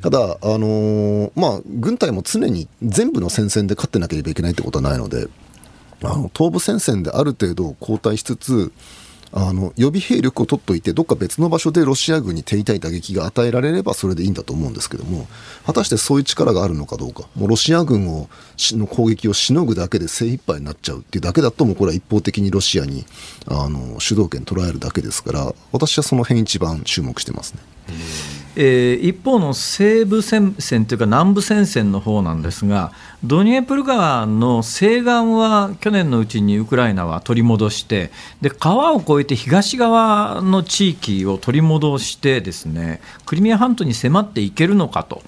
[0.04, 5.28] ただ、あの、まあ、軍隊も常に全部の戦線で勝ってなければいけないってことはないので
[6.04, 8.72] あの東部戦線である程度後退しつつ
[9.38, 15.28] あの予備兵力を取っておいて、どっか別の場所でロシア軍に手痛い打撃が与えられればそれでいいんだと思うんですけども、
[15.66, 23.06] 果たしてそういう力があるのかどうか、もうロシア軍をの攻撃をしのぐだけで精一杯になっちゃうっていうだけだと、もうこれは一方的にロシアに
[23.48, 27.60] あの主導権捉えるだけですから、私はその辺一番注目してますね。
[28.58, 32.94] えー、一方の西部戦線というか南部戦線の方なんですが、
[33.24, 45.22] ドニエプル川の西岸は去年のうちにウクライナは取り戻して、で川を越えて東側の地域を取り戻して、ですねクリミア半島に迫っていけるのかと。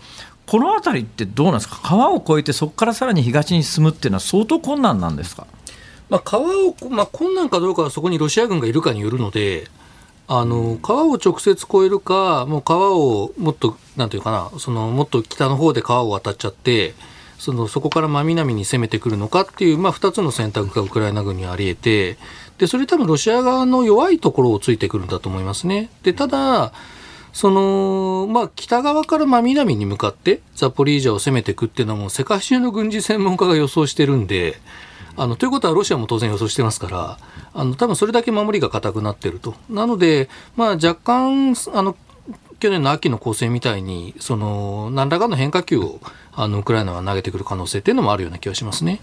[0.46, 5.46] この辺りってどうなんですか、川を越えてそこからさらに東に進むっていうのは相当困難なんですか、
[6.10, 9.68] まあ、川を、まあ、困難かどうかはそこにロシア軍がいるかによるので、
[10.30, 16.94] あの川を直接越えるか、もう川をもっと、なんていうかな、そのもっと北の方で川を渡っちゃって、
[17.40, 22.18] そのそこから真南に攻めてくるのかっていう、まあ、2つの選択がウクライナ軍にあり得て、
[22.58, 25.90] でそれ多分ロシア側の弱いところをついてくるんだと思いますね。
[26.04, 26.74] でただ
[27.34, 34.60] そのまあ、北側から真南に向かってザポリージャを攻めていくっていうのはもう世界中の軍事専門家が予想してるんで、
[35.18, 37.18] あのということはロシアも当然予想してますから
[37.54, 39.56] あの多分それだけ守りが固くなっていると。
[39.70, 41.96] なので、まあ、若干あの
[42.60, 46.00] 去年の秋の攻勢みたいにその何らかの変化球を
[46.34, 49.02] あのウクライナは投げてくる可能性っていうのもあるような気がしますね。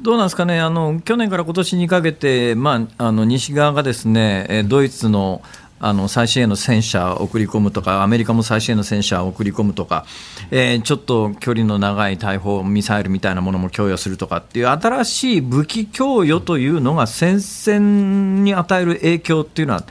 [0.00, 5.42] どうなんですかねあの去年から今年にかけて、まあ、あの西側がですねドイツの
[5.80, 10.06] あの最新鋭の戦車を送り込むとかアメリカも最新鋭の戦車を送り込むとか、
[10.50, 19.84] えー、ちょっと距離の長い大砲ミサイルみたいなものも供与するとかっていう新しい武器供与というのが戦線に与える影響っていうのは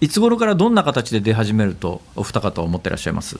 [0.00, 3.38] いつ頃からどんな形で出始めるとお二方は思ってらっしゃいます？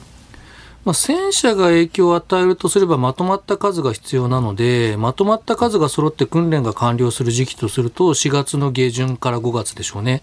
[0.85, 10.21] まあ、戦車が影響を与えるとすればまとまった数が必要なので、まとまった数が揃って訓練が完了する時期とすると、4月の下旬から5月でしょうね。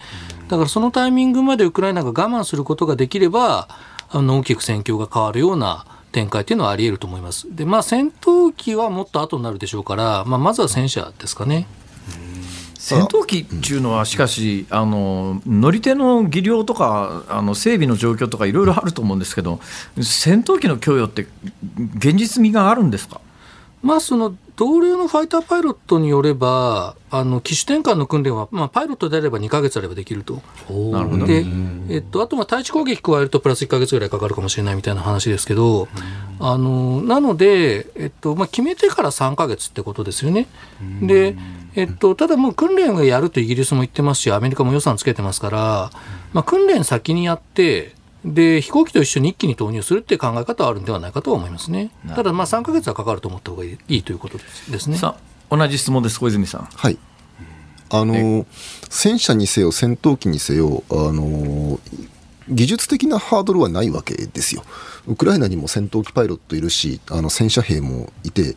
[0.48, 3.68] だからそのタイミングまでウクライナが我慢することができれば、
[4.10, 7.46] あの大きく戦況が変わるような展開というのはあり得ると思います。
[7.54, 11.66] で、まあ、戦闘機はもっと後になるでしょうから、まあ、まずは戦車ですかね。
[12.80, 19.60] 戦闘機っていうのは、しかし、あの乗り手の技量とか、あの整備の状況とか、いろいろあると思うんですけど、
[20.00, 21.26] 戦闘機の供与って、
[21.96, 23.20] 現実味があるんですか？
[23.82, 30.42] まあ、その同僚のファイターパイロットによれば、あの機種転換の訓練は、まあ、パイロットであれば2か月あればできると。
[30.70, 31.46] なるほどで、
[31.88, 35.88] えっと、あとは対地攻撃加えるとプラス1か月ぐらいかかるかもしれないみたいな話ですけど、
[36.40, 40.46] あのなので、えっとまあ、決めてから3か月ってことですよね。
[41.02, 41.36] で
[41.74, 45.90] えっと、ただもう訓練をやるとイギリスも言ってますし、アメリカも予算つけてますから、
[46.32, 47.94] まあ、訓練先にやって、
[48.24, 51.90] で飛行機と一緒に一気に投入するっていう考え方はあるんではないかとは思いますね。
[52.14, 54.38] ただ、まあ3か月はかかると思った方がいいということ
[54.70, 54.96] ですね。
[54.98, 55.16] さ
[55.50, 56.68] あ同じ質問です、小泉さん。
[56.74, 56.98] はい
[57.92, 58.46] あの
[58.88, 61.80] 戦車にせよ、戦闘機にせよ、あの
[62.48, 64.62] 技術的なハードルはないわけですよ。
[65.06, 68.56] ウクライナにも戦闘機パイロットいるし、あの戦車兵もいて、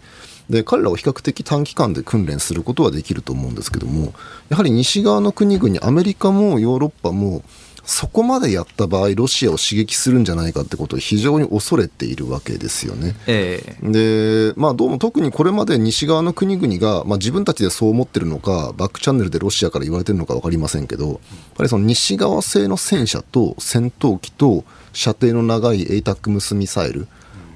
[0.50, 4.14] で彼らを比較的短期間で訓練することはできると思うんですけども、
[4.50, 7.44] やはり西側の国々、アメリカもヨーロッパも、
[7.86, 13.16] そこまでやった場合、ロシアを刺激するんじゃないかってことを非常に恐れているわけですよね。
[13.28, 21.18] えー、で、まあ、どうも特にこれまで西側の国々が、まあ、自分たちでそう思ってるのか、バックチャンネルでロシアから言われてるのか分かりませんけど、やっ
[21.56, 24.64] ぱりその西側製の戦車と戦闘機と
[24.94, 27.08] 射程の長い ATACMS ミサイル、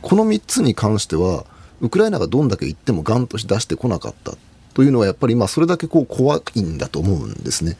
[0.02, 1.46] この3つに関しては、
[1.82, 4.34] ウクライナがどんだけ言ってもガンとして出してこなかった
[4.74, 7.78] というのは、やっぱりまあそれだけこう怖いんだと思うんですね。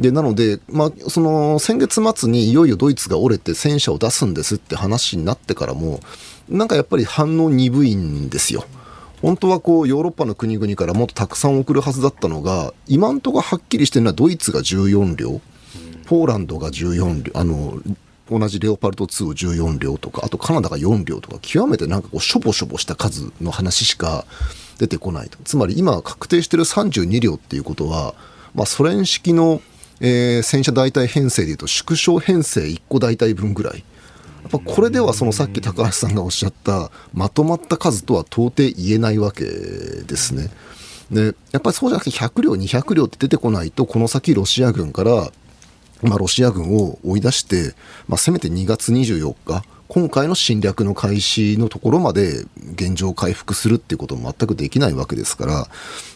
[0.00, 6.00] でなので、まあ、その先月末にいよいよドイツが折れて戦車を出すんですって話になってからも、
[6.48, 8.64] なんかやっぱり反応鈍いんですよ。
[9.22, 15.40] 本当はこうヨーロッパの国々からもっとたくさん送るはずだったのが、今んところはっきりしてるのはドイツが14両、
[16.04, 17.80] ポーランドが14両、あの
[18.30, 24.24] 同じレオパルト2を14両とか、あとカナダが4両とか、極めてなんかこうしょぼしょぼした数の話しか
[24.78, 25.38] 出てこないと。
[25.44, 28.14] つまり今確定している32両っていうことは、
[28.54, 29.60] まあ、ソ連式の
[30.00, 33.84] えー、戦車大隊編成でいうと縮小編成1個大隊分ぐらい。
[34.42, 40.50] やっぱこれではそのさっき高橋さんがおっしゃったまとまった数とは到底言えないわけですね。
[41.10, 45.32] でやっぱりそうじゃなくて100両200両って出てこないとこの先ロシア軍から、
[46.02, 47.74] まあ、ロシア軍を追い出して、
[48.08, 55.66] まあ、せめて2月24日今回の侵略の開始のところまで現状を回復するっていうことも全くできないわけですから、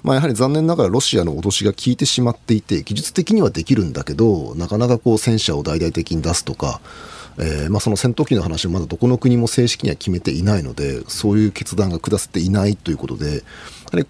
[0.03, 6.81] まあ、やはり残念ながらロシアの脅しが効いてしまっていて技術的にはできるんだけどなかなかこう戦車を大々的に出すとか、
[7.39, 13.45] えーまあ、その戦闘機の話はまだどこの国も正式には決めていないのでそういう決断が下せていないということで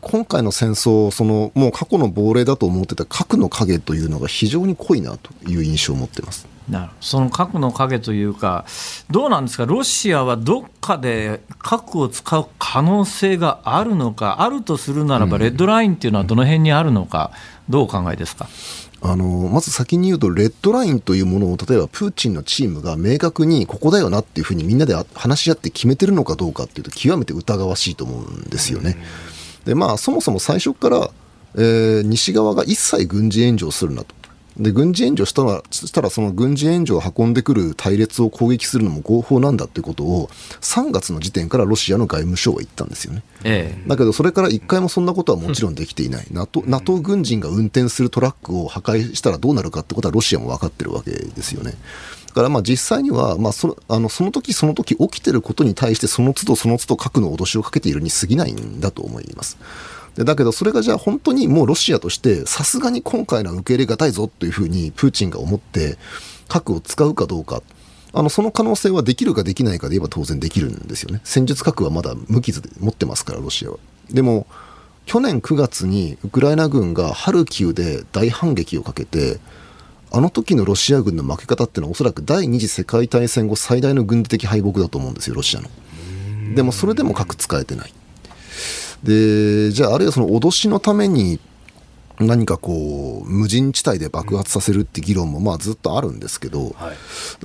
[0.00, 6.46] 今回の戦争そのもう過去の亡霊だと思ってた核の影というのが非常に濃いなという印象を持っています。
[6.68, 8.64] なるその核の影というか、
[9.10, 17.32] どうなんですか、ロシアはどっかで核を使う可能性があるのか、あるとするならば、レッドラインっていうのはどの辺にあるのか、
[17.68, 18.48] どうお考えですか？
[19.02, 28.96] あのまず先に言うと、レッドラインというものを、例えばプーチンのチームが明確にここだよなっていうふうにみんなで話し合って決めてるのかどうかっていうと、極めて疑わしいと思うんですよね。
[29.64, 31.10] でまあ、そもそも最初から、
[31.56, 34.20] えー、西側が一切軍事援助をするなと。
[34.60, 40.28] で軍事援助したらしたらその軍事援助を運んでくる隊列を攻撃するのも合法なんだということを
[40.60, 51.74] 3月の時点からロシアの外務省は言ったんですよね、ええ、だけどそれから1回もそんなことはもちろんできていない、NATO, NATO 軍人が運転するトラックを破壊したらどうなるかってことはロシアも分かってるわけですよね。
[52.30, 59.58] だからまあ実際には、まあそのあのその時その時起きてることに対してその都度その都度核の脅しをかけているに過ぎないんだと思います。
[60.14, 65.98] でだけどそれがじゃあ本当にもうロシアとしてさすがに今回の受け入れがたいぞというふうにプーチンが思って
[66.48, 67.62] 核を使うかどうか。
[68.12, 71.20] あのその可能性はできるかできないかで言えば当然できるんですよね。
[71.22, 73.76] 戦術核はまだ無傷で持ってますからロシアは。
[74.10, 74.46] でも
[75.06, 79.38] 去年9月にウクライナ軍がハルキウで大反撃をかけて
[80.12, 85.68] あの時のロシア軍の負け方っていうのはおそらく第二次世界大戦後最大の軍事的敗北だと思うんですよロシアの。
[86.54, 87.92] でもそれでも核使えてない。
[89.04, 91.40] でじゃああるいはその脅しのために
[92.18, 96.96] 何かこう無人地帯で爆発させるって議論もまあずっとあるんですけど、はい、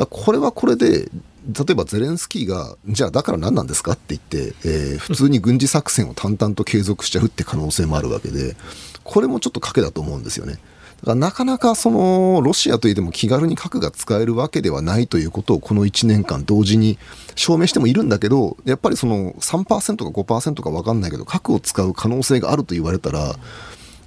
[0.10, 1.10] これはこれで
[1.48, 8.56] 例えばゼレンスキーがじゃあだから何なんですかって言って、えー、普通に軍事作戦を淡々と継続しちゃうって可能性もあるわけで
[9.04, 10.58] これもちょっと賭けだと思うんですよね。
[11.02, 16.98] だからなかなかそのロシアといっても気軽に核が使えるわけではないということをこの1年間同時に
[17.36, 23.36] 証明してもいるんだけどやっぱりその3%か5%か分かんないけど核を使う可能性があると言われたら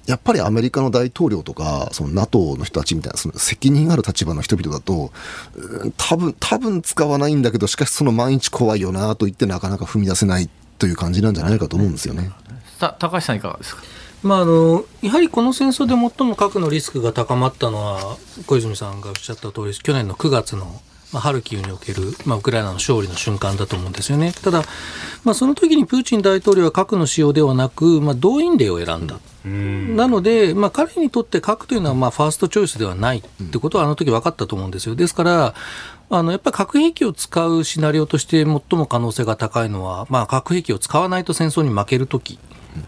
[0.07, 5.11] やっぱりアメリカの大統領とかその NATO の人たちみたいなその責任ある立場の人々だと
[5.97, 12.31] 多分多分使わないんだけどしかしその毎日怖いよなと言ってなかなか踏み出せないという感じなんじゃないかと思うんですよね。
[12.79, 13.83] 高橋さんいかがですか？
[14.23, 18.17] まあ、あのやはりこの戦争で最も核のリスクが高まったのは
[18.47, 20.65] 小泉さんがおっしゃった通り去年の9月の、
[21.13, 24.33] まあ、ハルキウにおける、まあ、ウクライナの勝利の瞬間だと思うんですよね。
[24.33, 24.63] ただ、
[25.23, 29.19] まあ、その時にプーチン大統領は核の使用ではなく、まあ、動員令を選んだ。
[29.45, 34.95] なので、まあ、彼にとって核というのはまあファーストチョイスではないってことはあの時分かったと思うんですよ。
[34.95, 35.53] ですから、
[36.11, 42.39] あのやっぱり核兵器を使うシナリオとして最も可能性が高いのは、まあ、核兵器を使わないと戦争に負けるとき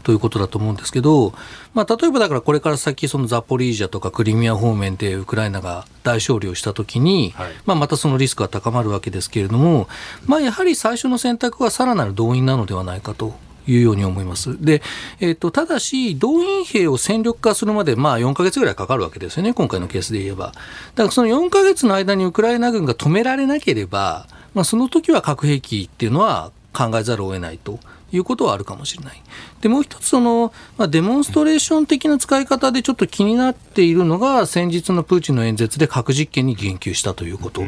[0.03, 1.33] ということだと思うんですけど、
[1.73, 9.87] まあ、例えばだからこれから先そのザポリージャとかクリミア方面でウクライナが大勝利をしたときに、はい、まあ、またそのリスクが高まるわけですけれども、
[10.25, 13.33] まあ、やはり最初の選択はさらなる動員なのではないかと。
[13.67, 14.59] いうように思います。
[14.59, 14.81] で、
[15.19, 20.47] えっ、ー、と、ただし、動員兵を戦力化するまで、まあ、4か月ぐらいかかるわけですよね、今回のケースで言えば。
[20.47, 24.25] だから、その4か月の間にウクライナ軍が止められなければ、
[24.55, 27.79] まあ、その時は核兵器っていうのは考えざるを得ないと
[28.11, 29.21] いうことはあるかもしれない。
[29.61, 37.63] でもう一つその、まあ、デモンストレーション的な使い方でちょっと気になっているのが先日のプーチンの演説で核実験に言及したということ。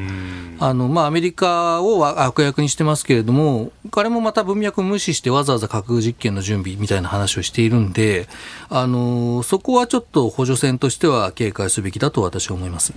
[0.59, 8.27] あのまあ、アメリカを悪役にしてますけれども彼もまた文脈を無視してわざわざ核実験の準備みたいな話をしているんで
[8.69, 12.93] あのそこはちょっと補助線としては警戒すべきだと私は思います。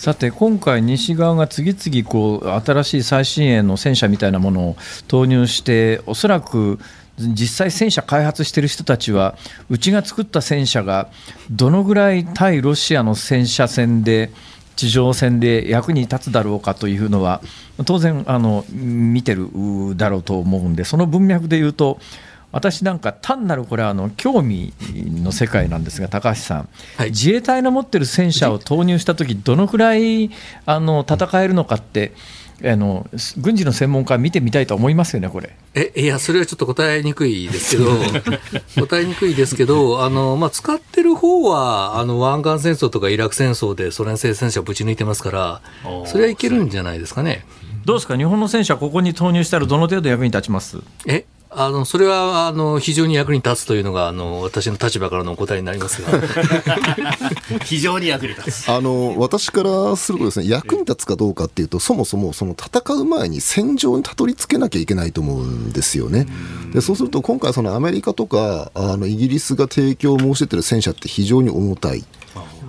[0.00, 4.76] さて今回、西側が次々こう新しい最新鋭の戦車みたいなものを
[5.08, 6.78] 投入しておそらく
[7.18, 9.36] 実際、戦車開発している人たちは
[9.68, 11.10] うちが作った戦車が
[11.50, 14.30] どのぐらい対ロシアの戦車戦で
[14.74, 17.42] 地上戦で役に立つだろうかというのは
[17.84, 19.50] 当然あの見てる
[19.98, 21.98] だろうと思うんでその文脈で言うと
[22.52, 24.72] 私なんか単なるこれはあの興味
[25.22, 30.30] の世界なんですが高橋さん、はい、自衛隊の持ってる戦車を投入した時どのくらい
[30.66, 32.12] あの戦えるのかって、
[32.62, 35.56] あの軍事の専門家見てみたいと思いますよね、これ。
[35.74, 37.90] えいや、それはちょっと答えにくいですけど、
[38.86, 45.60] 答えにくいですけど、あのまあ、使ってる方はあの湾岸戦争とかイラク戦争でソ連製戦車をぶち抜いてますから、
[46.06, 47.46] それはいけるんじゃないですかね。
[47.86, 50.78] どうですか、日本の戦車、ここに投入したら、どの程度役に立ちます？
[51.06, 56.08] えあのそれはあの非常に役に立つというのがあの私の立場からのお答えになりますが。
[57.66, 58.68] 非常に役に立つ。
[58.68, 66.26] あの私からするとですね役に立つかどうかっていうとそもそもその戦う前に戦場にたどり着けなきゃいけないと思うんですよね。
[66.72, 72.04] でそうすると今回そのアメリカとかあのイギリスが提供を申し出てる戦車って非常に重たい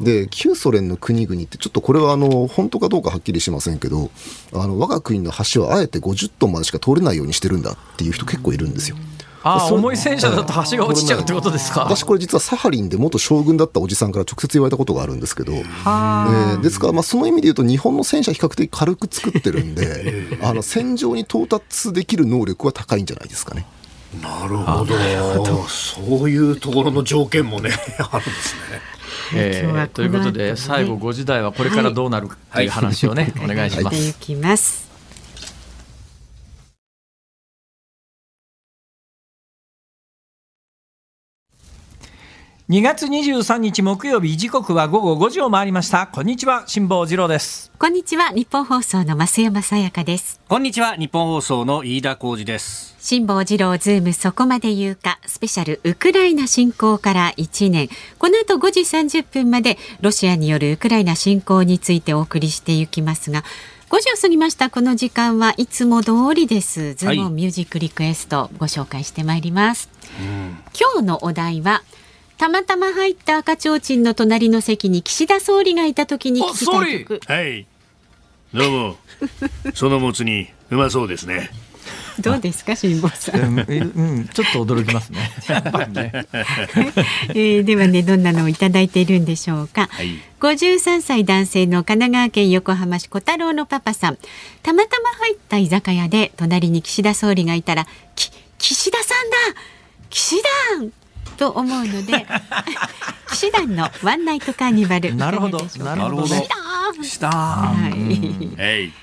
[0.02, 4.10] で旧ソ連の国々ってちょっとこれはあの本当かどうかはっきりしませんけど
[4.54, 8.98] あの我が国の橋はあえて50トンまでしか通れないようにしてるんだっていう人結構いるんですよ。
[9.44, 11.82] ああ重い戦車だと橋が落ちちゃうってことですか？
[11.82, 23.66] 私これ実はサハリンで元将軍だったおじさんから直接言われたことがあるんですけど、えー、ですからまあその意味で言うと日本の戦車比較的軽く作ってるんで あの戦場に到達できる能力は高いんじゃないですかね。
[24.22, 24.86] なるほ
[25.44, 25.68] ど。
[25.68, 28.82] そういうところの条件もね あるんですね。
[29.34, 34.91] えー、ということで最後5時台はこれからどうなるという話をね、お願いします。
[42.72, 46.08] 2月23日木曜日時刻は午後5時を回りました。
[46.08, 47.70] こんにちは辛坊治郎です。
[47.78, 50.40] こんにちはニッポン放送の増山さやかです。
[50.48, 52.96] こんにちはニッポン放送の飯田浩司です。
[52.98, 57.90] 辛坊治郎ズームそこまで言うかスペシャルウクライナ侵攻から1年。
[58.18, 63.44] この後5時30分までロシアによるウクライナ侵攻についてお送りしていきますが
[63.90, 64.70] 5時を過ぎました。
[64.70, 66.94] この時間はいつも通りです。
[66.94, 70.26] ズームミュージックリクエストご紹介してまいります、はい、
[70.80, 71.84] 今日のお題は
[72.42, 77.06] たまたま入った赤ちょうちんの隣の席に岸田総理がいた時に聞きたい。
[77.06, 77.68] 曲はい。
[78.52, 78.96] どうも。
[79.76, 81.52] そのもつにうまそうですね。
[82.20, 85.32] どうですか辛坊さん、うん、ちょっと驚きますね。
[85.90, 86.26] ね。
[87.30, 94.18] えー、ではねどんなのをいただいているんでしょうか、はい、53歳男性の神奈川県横浜市小太郎のパパさん。
[94.64, 97.86] たまたま入った居酒屋で隣に岸田総理がいたら
[98.16, 99.62] き岸田さんだ!
[100.10, 101.01] 岸田
[101.42, 102.28] と思うので
[103.32, 106.28] 騎士団のワンナイトカーニバルなるほどなるほど。
[107.04, 108.94] したは い、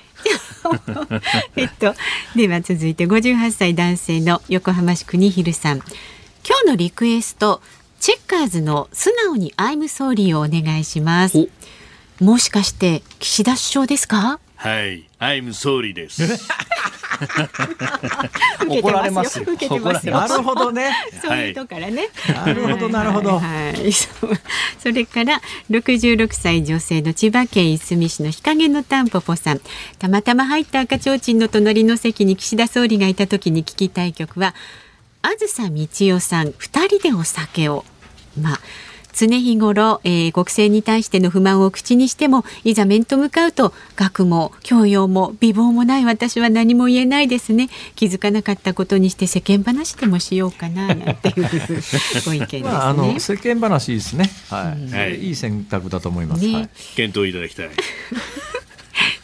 [1.57, 1.93] えっと
[2.37, 5.79] では続いて58歳男性の横浜市国広さん。
[5.79, 7.61] 今日のリクエスト
[7.99, 11.49] チェッカーズの素直にアイムソーリーをお願いします。
[12.21, 14.39] もしかして岸田首相ですか？
[14.55, 16.23] はい、I'm sorry です。
[18.67, 20.91] 怒られますなるほどね。
[21.21, 22.09] そういうとからね。
[22.27, 23.39] なるほどなるほど。
[23.39, 23.91] はい。
[23.91, 29.61] それから66歳女性の千葉県いすみ市の日陰のたんぽぽさん。
[29.97, 34.55] たまたま入った赤ちょうちんの隣の席に岸田総理がいた時に聞きたい曲は。
[35.21, 37.83] あずさみちおさん二人でお酒を。
[38.39, 38.59] まあ。
[39.13, 47.69] 常日頃、えー、国政に対しての不満を口にしてもいざ面と向かうと学も教養も美貌もない私は何も言えないですね。
[47.95, 51.35] 気づかなかったことにして世間話でもしようかななんていう
[52.25, 55.31] ご意見ですね、まあ、あの世間話ですね、はい、うん、い。
[55.31, 57.69] い選択だと思います、ね、はい、検討いただきたい。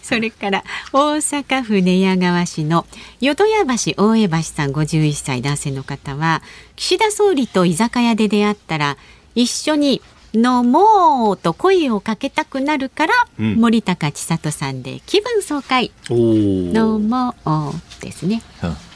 [0.06, 0.64] それから
[0.94, 2.86] 大阪府寝屋川市の
[3.22, 6.44] 淀屋橋大江橋さん51歳男性の方は
[6.76, 8.98] 岸田総理と居酒屋で出会ったら
[9.36, 10.02] 一緒に
[10.34, 15.92] 飲もうと声をかけたくなるから、うん、森高千里さんで気分爽快。
[16.10, 18.42] 飲もうですね。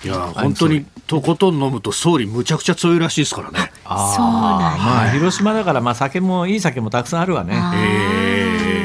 [0.03, 3.71] いや本当にとことん飲むと総理むちゃくちゃ強いらしいですからね。
[3.85, 4.33] あそうなん
[4.79, 8.78] まあ広島だからまあ酒もいい酒もたくさんあるわね。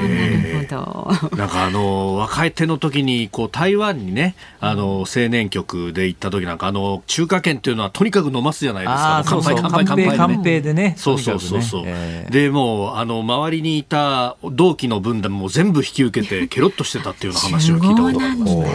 [0.75, 9.23] ど なんかあの若い手の時にこう台湾にねあの青年局で行った時なんかあの中華圏っていうのはとにかく飲ますじゃないですか。
[9.25, 10.15] 乾杯乾杯乾杯。
[10.17, 10.95] 乾杯でね。
[10.97, 11.63] そうそうそう。
[11.63, 18.63] そう、ね、でもうあの周りにいた同期の分でも全部引き受けてケロッとしてたっていうような話を聞いたことがありますね。
[18.63, 18.69] は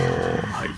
[0.65, 0.69] い、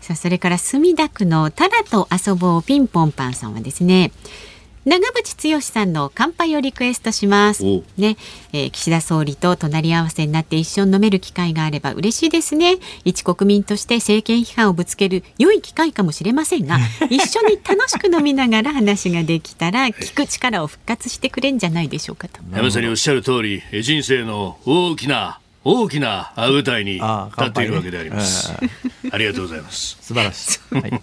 [0.00, 4.12] さあそれから墨田区のタラと遊ぼうピンポンパンさんはですね
[4.86, 7.62] 長渕剛さんの乾杯をリクエストします。
[7.64, 8.16] ね、
[8.54, 12.78] えー、岸田総理と隣り合わせになって一緒に飲める機会があれば嬉しいですね。
[13.04, 16.78] 一国民として政権批判をぶつける良い機会かもしれませんが、
[17.10, 22.40] 一緒に楽しく飲みながら話ができたら聞く力を復活してくれんじゃないでしょうかと。
[22.50, 27.04] 山さんにおっしゃる通り、人生の大きな大きな舞台に立
[27.44, 28.52] っているわけであります。
[29.12, 29.98] ありがとうございます。
[30.00, 30.74] 素晴らしい。
[30.74, 31.02] はい、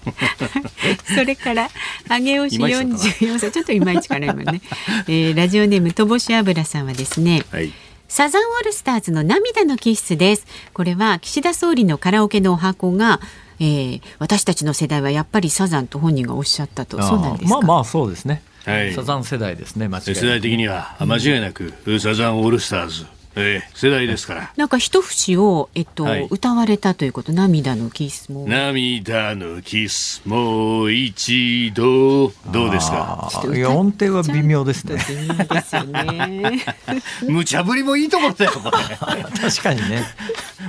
[1.15, 1.69] それから
[2.09, 4.61] 上尾市44歳ちょっといまいちかな今ね、
[5.07, 7.43] えー、ラジオネームとぼし油さんはですね。
[7.51, 7.71] はい
[8.09, 10.47] サザンオールスターズの涙のキッスです。
[10.73, 13.19] これは岸田総理のカラオケのお箱が、
[13.59, 17.01] えー、私たちの世代はやっぱりサザンと本人がおっしゃったと。
[17.01, 18.41] そうなんですまあまあそうですね。
[18.63, 19.89] はい、サザン世代ですね。
[19.99, 23.05] 世代的には間違いなく、うん、サザンオールスターズ
[23.39, 24.51] ええ、世代ですから。
[24.57, 28.47] なんか一節を、えっと、はい、歌われたということ、涙のキスも。
[28.47, 33.29] 涙のキスもう一度、どうですか？
[33.53, 34.97] いや、音程は微妙ですね。
[35.07, 36.65] 微妙ですよね。
[37.29, 39.23] 無茶ぶりもいいところだよ、これ。
[39.39, 40.03] 確かにね。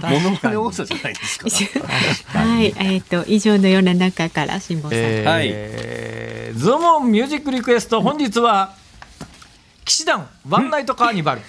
[0.03, 2.39] ものまね多さじゃないですか。
[2.39, 4.99] はい、えっ、と、以上のような中から辛坊さん。
[4.99, 6.59] えー、はい。
[6.59, 8.75] ズームミュージックリクエスト、本日は。
[9.89, 11.41] 氣志團ワンナイトカーニバル。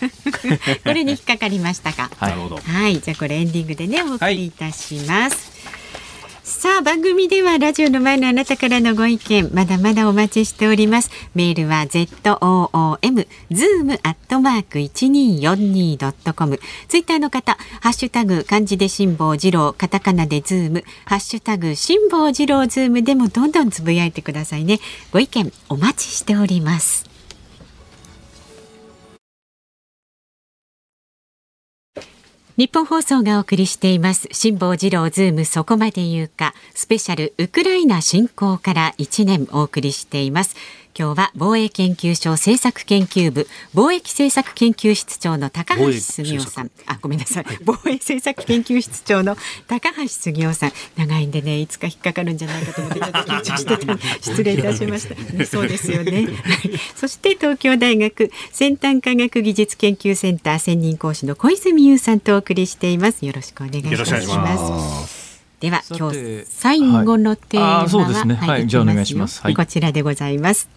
[0.84, 2.10] これに引っかかりましたか？
[2.18, 5.60] はい、はい、じゃあこれエンディングでねお送りいたします、はい
[6.50, 11.12] さあ番組ではラジオの前のあなたからのご意見まだまだお待ちしております。
[11.36, 16.60] メールは z o o m zoom アットマーク一二四二ドットコム。
[16.88, 20.84] ツイッターの方ハッシュタグ漢字で辛坊治郎カタカナでズーム。
[21.06, 24.80] ハッシュタグ辛坊治郎ズームでもどんどんつぶやいてくださいね。
[25.12, 27.09] ご意見お待ちしております
[32.60, 34.28] 日本放送がお送りしています。
[34.34, 36.54] 辛坊治郎ズームそこまで言うか。
[36.76, 40.58] スペシャルウクライナ侵攻から1年お送りしています。
[40.98, 46.72] 今日は防衛研究所政策研究部貿易政策研究室長の高橋杉雄さん。
[46.86, 47.46] あごめんなさい。
[47.64, 49.38] 防衛政策研究室長の
[49.68, 50.74] 高橋杉雄さん。
[50.98, 53.98] 長いんでねいつか引っかかるんじゃないかと思って緊張してた。
[54.22, 56.28] 失礼いたしました、ね、そうですよね、
[56.96, 63.26] そして東京大学先端科学技術研究センター専任講師の小泉優さんとお送りしています。
[63.26, 65.19] よろしくお願いします
[65.60, 70.70] では今日最後のテーマは、はい、そうですね、はい、じゃあお願いします、はい、こちらでございます。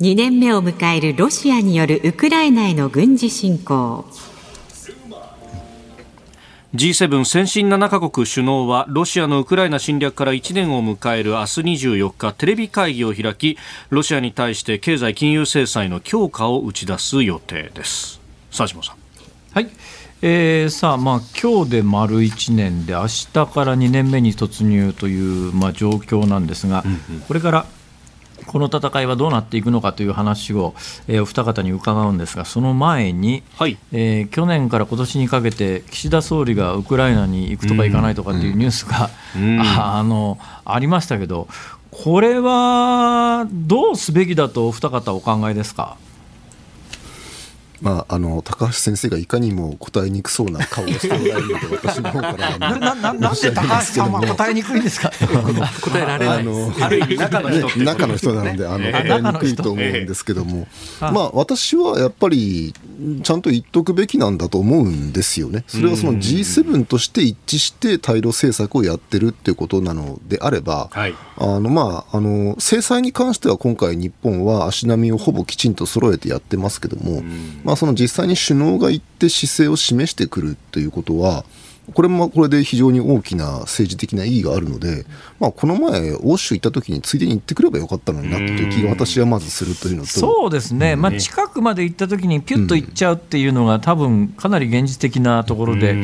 [0.00, 4.04] 2年目を迎えるロシアによるウクライナへの軍事侵攻。
[6.74, 13.56] G7 先進7カ国首脳はロシアのウクライナ侵略から1年を迎える明日24日テレビ会議を開き
[13.90, 18.20] ロシアに対して経済金融制裁の強化を打ち出す予定です。
[18.50, 18.96] 佐島さん。
[19.52, 19.68] はい
[20.26, 27.66] えー、さあまあ今日で丸1年で明日から2年目に突入という、まあ、状況なんですが、うんうん、これから
[28.46, 30.74] この戦いはどうなっていくのかという話を、
[31.08, 39.10] えー、お二方に伺うんですが、その前に、はい、えー、去年から今年にかけて、岸田総理がウクライナに行くとか行かないとかっていうニュースが、
[39.60, 41.48] ああのありましたけど、
[41.90, 45.98] これはどうすべきだとお二方、お考えですか？
[47.84, 55.12] まあ、あの高橋先生がいかにも答えにくそうな顔をしておられるので私の方からなななんで高橋さんは答えにくいんですか？
[55.84, 56.38] 答えられない。
[56.38, 60.66] あのある意味中の人、ね、中の人なのであの、答えにくいと思うんですけども、
[61.00, 62.72] まあ私はやっぱり
[63.22, 65.64] ちゃんと言っとくべきなんだと思うんですよね。
[65.66, 77.22] それはその G7 として一致して対ロ政策をやってるっていうことなのであれば、はい、あのまああの制裁に関しては今回日本は足並みをほぼきちんと揃えてやってますけども、
[77.62, 81.44] まあその実際に首脳が行って姿勢を示してくるということは、
[81.92, 85.04] これもこれで非常に大きな政治的な意義があるので、
[85.38, 90.08] まあ、この前、欧州行った時についでに行ってくればよかったのになという気が私はまずするというのと。
[90.08, 95.94] そうですね、まあ、近くまで行った時にピュッと行っちゃうっていうのが、多分かなり現実的なところで、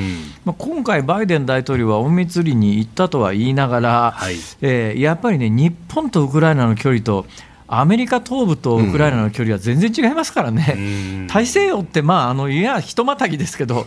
[0.45, 7.25] まあ、今回、バイデン大統領は隠密裏に行ったとは言いながら、はい、えー、やっぱりね、日本とウクライナの距離と、
[7.73, 13.87] アメリカ東部とウクライナの距離は全然違いますからね、大西洋って、まあ、あのいや、ひとまたぎですけど、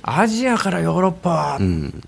[0.00, 1.58] アジアからヨーロッパは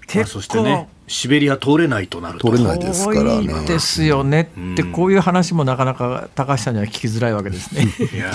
[0.06, 3.66] 結構、ね、シベリア通れないとなると通れないですからね。
[3.66, 7.86] ですよねって、こういう話もなかなか高橋さんには聞きづらいわけですね。
[8.14, 8.32] いや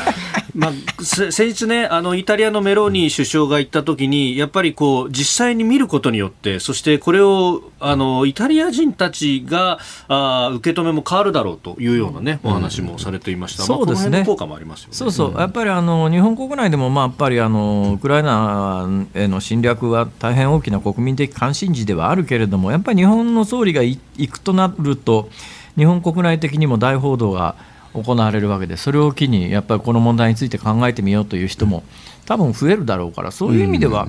[0.55, 0.71] まあ、
[1.03, 13.63] 先日ね、あのイタリアのメローニ首相が行った時に、やっぱりこう実際に見ることによって、そしてこれをあのイタリア人たちがあ受け止めも変わるだろうというようなね、お話もされていました。
[13.63, 14.25] そうですね。
[14.25, 14.95] 効果もありますよね。
[14.95, 23.99] そうそう、やっぱりあの日本国内でもまあやっぱりあのウクライナへの侵略は大変大きな国民的関心事ではあるけれども、やっぱり日本の総理が行
[24.29, 25.29] くとなると、
[25.77, 27.55] 日本国内的にも大報道が
[27.93, 31.83] 行われるわけで、それを機にやっぱりこの問題について考えてみようという人も
[32.25, 34.07] 多分増えるだろうから、そういう意味では、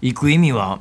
[0.00, 0.80] 行く意味は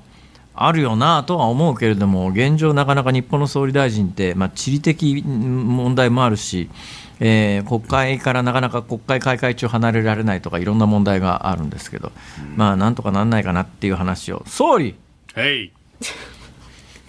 [0.56, 6.70] あるよなとは思うけれども、現状、なかなか日本の総理大臣って、まあ、地理的問題もあるし、
[7.22, 12.12] えー、国会からなかなか国会開会中離れられないとか、いろんな問題があるんですけど、
[12.56, 14.96] まあ、なんとかなんないかなっていう話を、総理、
[15.36, 15.46] は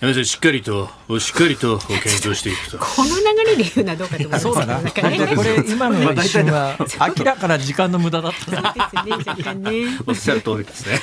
[0.01, 2.78] い皆さんしっかりとしっかりと検討していくと。
[2.78, 4.43] この流れで言うのはどうかと思います。
[4.43, 4.78] そうだな。
[4.81, 6.77] これ今の一瞬は
[7.18, 8.74] 明らかな時間の無駄だった。
[9.05, 10.98] ねねおっしゃる通りですね、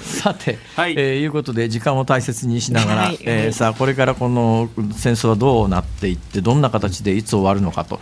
[0.00, 0.94] さて、はい。
[0.96, 8.00] えー、いうことで時間を大切にしながら、はい、えー、さあこれからこの戦争はどうなっていってどんな形でいつ終わるのかと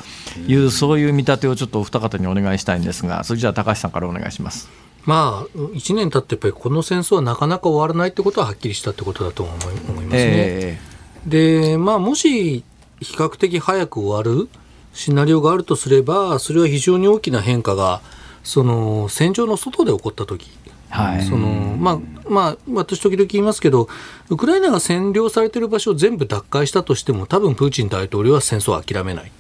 [0.49, 4.84] いう、そういう見立てをちょっとお二方にお願いしたいんですがそれじゃあ高橋さんからお願いします。
[5.07, 10.11] まあ、1年経ってやっぱりこの戦争はなかなか終わらないってことははっきりしたってことだと思いますね。
[10.11, 12.65] えー、で、まあ、もし
[13.01, 14.49] 比較的早く終わる
[14.95, 18.01] シナリオがあるとすればそれは非常に大きな変化が
[18.43, 20.51] その戦場の外で起こった時
[20.95, 21.99] はい、そのまあ
[22.29, 23.89] まあ、私、時々言いますけど、
[24.29, 29.33] ウクライナが占領されている場所を全部奪回したとしても、多分プーチン大統領は戦争を諦めない、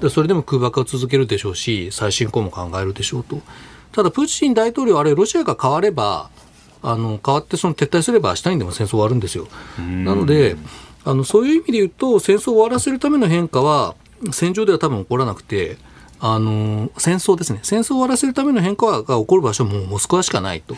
[0.00, 3.42] でそれでも空爆を続けるでしょうし、再侵攻も考えるでしょうと。
[3.94, 6.30] ただ、プーチン大統領、あれ、ロシアが変われば、
[6.82, 9.46] あの変わってその撤退すれば、明日にでも戦争終わるんですよ。
[9.78, 10.56] なので
[11.04, 13.94] あの、そういう意味で言うと、戦争を終わらせるための変化は、
[14.32, 15.76] 戦場では多分起こらなくて、
[16.20, 20.74] あの戦争ですね、戦争を終わらせるための変化が起こる場所はもうモスクワしかないと、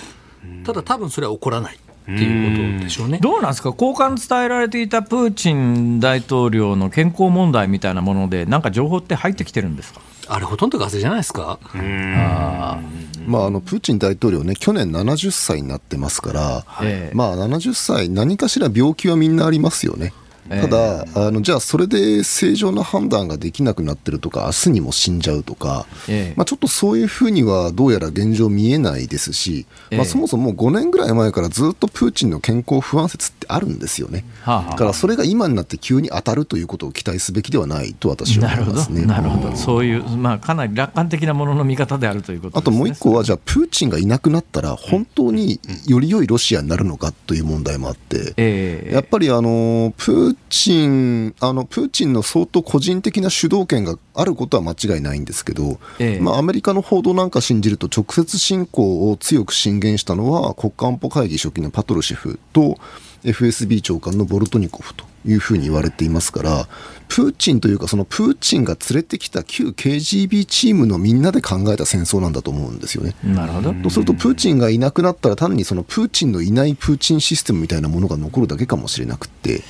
[0.64, 1.76] ただ、多分それは起こらない。
[1.76, 3.18] っていうことでしょうね。
[3.20, 10.00] どうなんですか、交換伝えられていたプーチン大統領の健康問題みたいなもので、なんか情報って入ってきてるんですか？
[10.28, 11.58] あれ、ほとんどガセじゃないですか。
[11.72, 12.80] あ
[13.26, 20.12] まあ、あのプーチン大統領ね、去年70歳になってますから、えまあ、70歳、何かしら病気はみんなありますよね。
[20.48, 34.24] ただ、あのじゃあ、それで正常な判断ができなくなってるとか、明日にも死んじゃうとか、えまあ、ちょっとそういうふうにはどうやら現状見えないですし、まあ、そもそも5年ぐらい前からずっとプーチンの健康不安説ってあるんですよね。
[34.44, 39.06] だからそれが今になって急に当たるということを期待すべきではないと私は思いますね。
[39.06, 62.78] なるほど、そういう、まあ、かなり楽観的なものの見方であるということ、ね、あともう一個は、じゃあ、プーチンがいなくなったら、本当により良いロシアになるのかという問題もあって、えやっぱりあのプーチンあのプーチンの相当個人的な主導権があることは間違いないんですけど、えまあ、アメリカの報道なんか信じると、直接侵攻を強く進言したのは、国家安保会議書記のパトルシェフと、
[63.24, 66.68] FSB 長官のボルトニコフというふうに言われていますから、
[67.08, 73.14] プーチンというか、そのプーチンが連れてきた旧 KGB チームのみんなで考えた戦争なんだと思うんですよね。
[73.24, 79.62] なるほどとすると、プーチンがいなくなったら、単にそのプーチンのいないプーチンシステムみたいなものが残るだけかもしれなくて、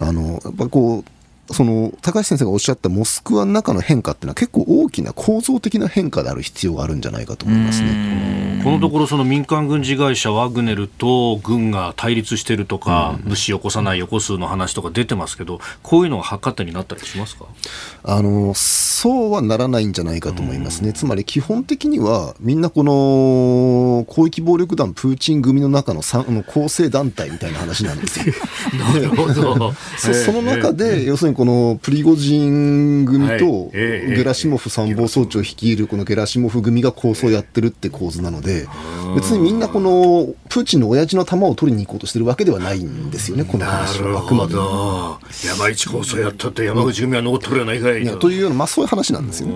[0.00, 1.04] あのやっぱこう
[1.52, 8.60] その高橋先生がおっしゃったモスクワの中の変化っていうのは結構大きな構造的な変化である必要があるんじゃないかと思いますね。
[8.62, 17.46] このところその民間軍事会社ワグネルと軍が対立しているとか、物資を起こさないよこすの話とか出てますけどこういうのは測ったになったりしますか？
[18.02, 20.92] あのそうはならないんじゃないかと思いますね。
[20.92, 28.34] つまり基本的にはみんなこの広域暴力団プーチン組の中のの構成団体みたいな話なんですよ。
[28.78, 29.74] なるほど。
[29.96, 38.66] そその中で要するにこのプリゴジン組とゲラシモフ参謀総長率いるこのゲラシモフ組が構想をやってるって構図なので、
[39.16, 44.18] 別にみんなこのプーチンの親父の弾を取りに行こうとしてるわけではないんですよね、この話は。
[44.18, 44.54] あくまで
[45.48, 48.02] 山一構想やったって山口組は残っとるやないかい。
[48.02, 49.48] いやというような、まあ、そういう話なんですよ、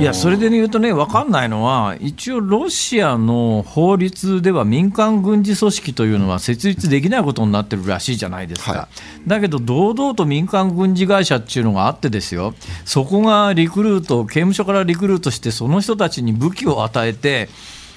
[0.00, 8.72] いや、それで言うとね、分かんないのは、一応、ロシアの法律では民間軍事組織というのは設立できないことになってるらしいじゃないですか。
[8.72, 8.88] は
[9.24, 17.48] い、だけど、堂々と民間軍事会社っていうのがあってですよ、そこがリクルート、刑務所からリクルートして、その人たちに武器を与えて、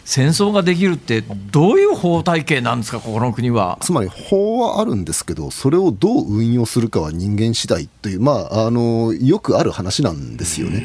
[0.06, 3.78] 戦争ができるって、どういう法体系なんですか、この国は。
[3.82, 10.84] つまり法はあるんですけど、それをどう運用するかは人間次第という、まあ、あのよくある話なんですよね。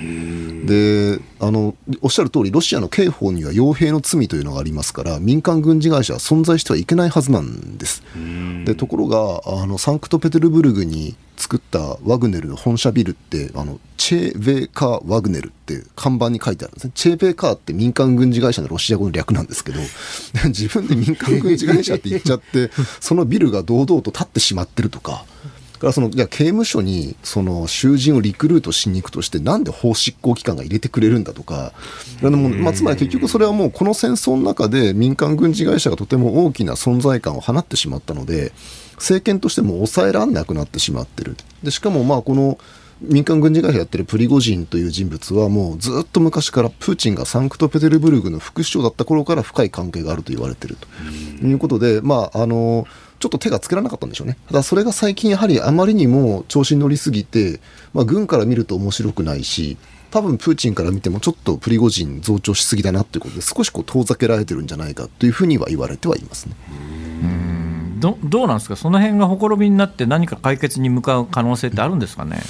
[0.65, 8.03] であのおっしゃる通り、ロシアの刑法には傭兵の罪というのがありますから、民間軍事会社は存在してはいけないはずなんです。
[8.65, 19.81] でところがあの、サンクトペテルブルグに作ったワグネルの本社ビルってあのチェー・ベーカー・ワグネルって看板に書いてあるんですねチェー・ベーカーって民間軍事会社のロシア語の略なんですけど
[20.49, 22.71] 自分で民間軍事会社って言っちゃって
[23.01, 25.25] そのビルが堂々と立ってしまってるとか。
[25.79, 31.73] からそのいや刑務所にその囚人をリクルートしに行くとしてなんで法執行機関が入れてくれるんだとか、
[32.23, 38.53] あのまあ、つまり結局それはもうこの戦争の中で民間軍事会社がとても大きな存在感を放ってしまったので
[38.99, 41.37] 政権としても抑えられなくなってしまってる。
[41.63, 42.59] でしかもまあこの
[43.01, 52.87] 民間軍事会社やってるプリゴジンという人物はもうずっと昔からプーチンがサンクトペテルブルグの副首相だった頃から深い関係があると言われているということで、まあ、あの
[53.21, 54.37] ちょっと手がつけられなかったんでしょうね。
[54.49, 57.61] ただそれが最近やはりあまりにも調子に乗りすぎて、
[57.95, 59.77] まあ、軍から見ると面白くないし、
[60.11, 67.68] 多分プーチンから見てもちょっとプリゴジン増長しすぎだなということで少しこう遠ざけられてるんじゃないかというふうには言われてはいますね。
[68.01, 72.41] どどうなんですか、その辺がほころびになって、何か解決に向かう可能性ってあるんですかね？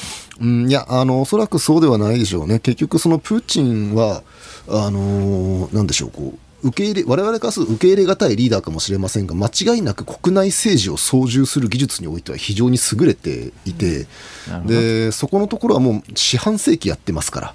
[0.40, 4.22] うん、いやあの、おそらくそうではないでしょうね、結局、そのプーチンは、
[4.68, 14.06] あのなんでしょう、こう受け入れ我々からすると受け入れがたいリーダーかもしれませんが、間違いなく国内政治を操縦する技術においては非常に優れていて、
[14.50, 17.54] うん、でそこのところはもう四半世紀やってますから。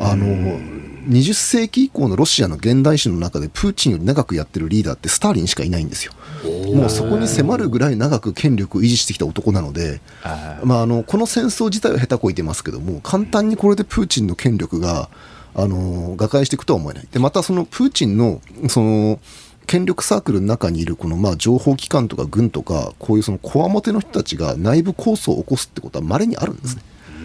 [0.00, 6.14] あの20世紀以降のロシアの現代史の中でプーチンより長くやってるリーダーってスターリンしかいないんですよ。
[6.44, 10.00] もうそこに迫るぐらい長く権力を維持してきた男なので、
[10.64, 15.08] まあ、あのこの戦争自体は下手こいてますけども簡単にこれでプーチンの権力が
[15.54, 17.08] あの瓦解していくとは思えない。
[17.10, 19.20] でまたそのプーチンのその
[19.66, 26.82] 権力サークルの中にいるこのまあ情報機関とか軍とかこういうそのこわもての人たちが内部抗争を起こすってことは稀にあるんですね。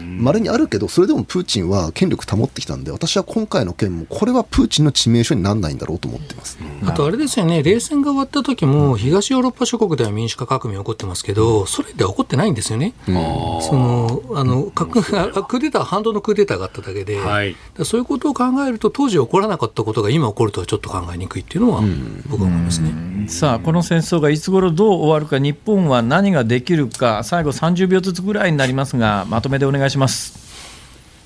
[0.08, 12.94] まれにあるけど、それでもプーチンは権力保ってきたんで、私は今回の件も、これはプーチンの致命傷にならないんだろうと思ってます、あとあれですよね、冷戦が終わった時も、東ヨーロッパ諸国では民主化革命起こってますけど、ソ連では起こってないんですよね。
[13.06, 21.82] そのあのクーデター、反動のクーデターがあっただけで、はい、そういうことを考えると、当時起こらなかったことが今起こるとはちょっと考えにくいっていうのは、
[22.28, 22.94] 僕は思いますね。
[23.28, 29.97] さあ、この戦争がいつ頃どう終わるか、日本は何ができるか、最後30秒ずつぐらいになりますが、まとめでお願いします。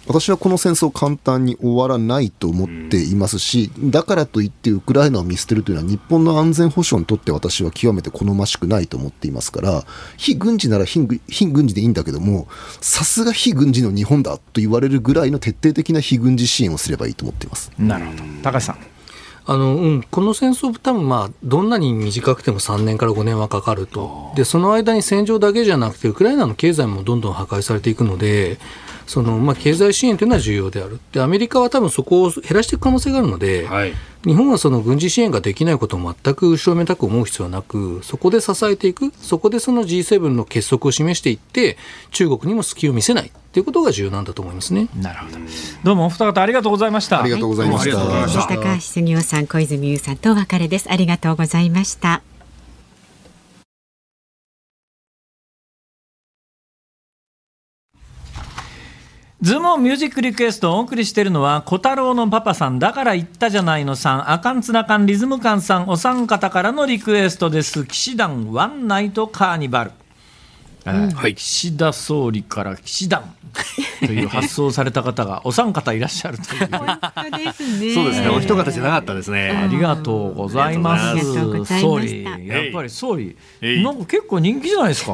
[0.07, 9.85] 私はこの戦争簡単に終わらないと思っていますし、だからといってウクライナを見捨てるというのは日本の安全保障にとって私は極めて好ましくないと思っていますから、
[10.17, 12.47] 非軍事なら非軍事でいいんだけども、
[12.81, 17.71] さすが非軍事の日本だと言われるぐらいの徹底的な非軍事支援をすればいいと思っています。
[17.77, 18.23] なるほど。
[18.41, 18.90] 高橋さん。
[19.51, 28.59] あのうん、この戦争、多分まあどんなに短くても3年から5年はかかると、でその間に戦場だけじゃなくて、ウクライナの経済もどんどん破壊されていくので、
[29.11, 33.93] そのまあ、経済支援というのは重要であるで、アメリカは多分そこを減らしていく可能性があるので、はい、
[34.23, 41.77] 日本はその軍事支援ができないことを全く後ろめたく思う必要はなく、そこで支えていく、そこでその G7 の結束を示していって、
[42.11, 44.87] 中国にも隙を見せないということが重要なんだと思いますね。
[44.95, 45.39] なるほど。
[45.83, 47.21] どうもお二方ありがとうございました。
[47.21, 47.97] ありがとうございました。
[47.97, 50.89] はい、高橋杉雄さん、小泉優さんとお別れです。
[50.89, 52.30] ありがとうございました。
[59.41, 67.85] ズームミュージックリクエストをお送りしているのは、小太郎のパパさん、だから言ったじゃないのさん、あかんつなかんリズム感さん、お三方からのリクエストです。
[67.85, 69.91] 騎士団ワンナイトカーニバル。
[70.83, 73.35] はい、岸田総理から騎士団
[73.99, 77.93] という発想された方がお三方いらっしゃるという。
[77.93, 78.29] そうですね。
[78.29, 79.49] お一方じゃなかったですね。
[79.49, 81.23] ありがとうございます。
[81.79, 85.13] 総理、やっぱり総理、なんか結構人気じゃないですか？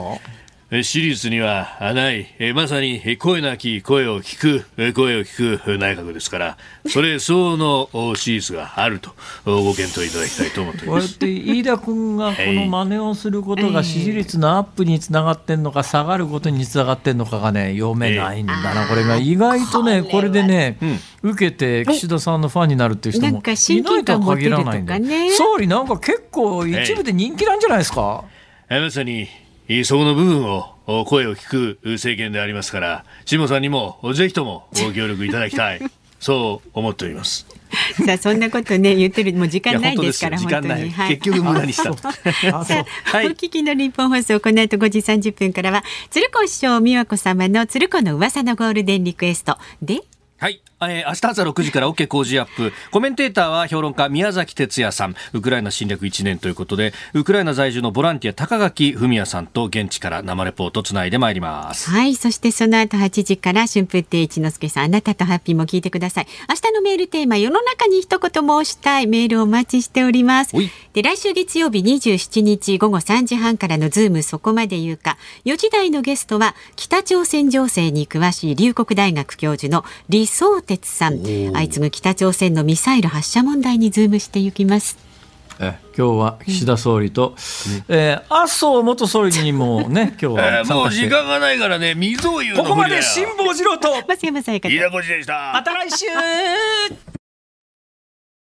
[0.69, 6.57] 私立にはない、まさに声なき声を聞く、声を聞く内閣ですから、
[6.89, 9.11] それ相応の私立があると
[9.45, 11.17] ご検討いただきたいと思っております。
[11.19, 19.15] こうやって飯田君がこの真似をすることが支持率のアップにつながってんのか、下がることにつながってんのかがね、読めないんだな、これが。
[19.15, 20.77] 意外とね、これでね、
[21.21, 28.25] 受けて岸田さんのファンになるっていう人もいないとは限らないんで、総理、なんか結構、一部で人気なんじゃないですか？
[28.69, 29.29] まさに
[29.83, 35.81] そこの部分を声を聞く政権でありますから下さんにもぜひともご協力いただきたい。
[36.19, 37.45] そう思っております。
[38.05, 42.13] さあそんなことね言ってるもう時間ないですから本当に、はい、結局無駄にしたさ
[42.53, 42.63] あ、
[43.05, 50.01] はい、お聞きの日本放送この後5時30分からは鶴子師匠美和子様の鶴子の噂のゴールデンリクエストで。
[50.37, 50.61] はい。
[50.79, 52.71] えー、明日朝6時から OK 工事アップ。
[52.91, 55.15] コメンテーターは評論家宮崎哲也さん。
[55.33, 61.89] ウクライナ侵略1年ということで、ウクライナ在住のボランティア高垣文也さんと現地から生レポートつないでまいります。
[61.89, 62.13] はい。
[62.13, 66.27] そしてその後8時から春風亭一之輔さん、あなたとハッピーも聞いてください。
[66.47, 70.55] 明日のメールテーマ、世の中に一言申したいメールをお待ちしております。
[70.93, 75.17] で、来週月曜日27日午後3時半からのズームそこまで言うか。
[75.45, 81.23] 4時台のゲストは、北朝鮮情勢に詳しい龍谷大学教授の李相哲さん。
[81.23, 85.07] 相次ぐ北朝鮮のミサイル発射問題にズームしていきます。
[85.59, 94.69] え今日は岸田総理と、うん、えー、麻生元総理にもね、 今日は、えー、もう時間がないからね、水を言うここまで辛坊治郎と、 増山さやか。
[94.69, 95.51] 飯田浩司でした。
[95.53, 96.05] また来週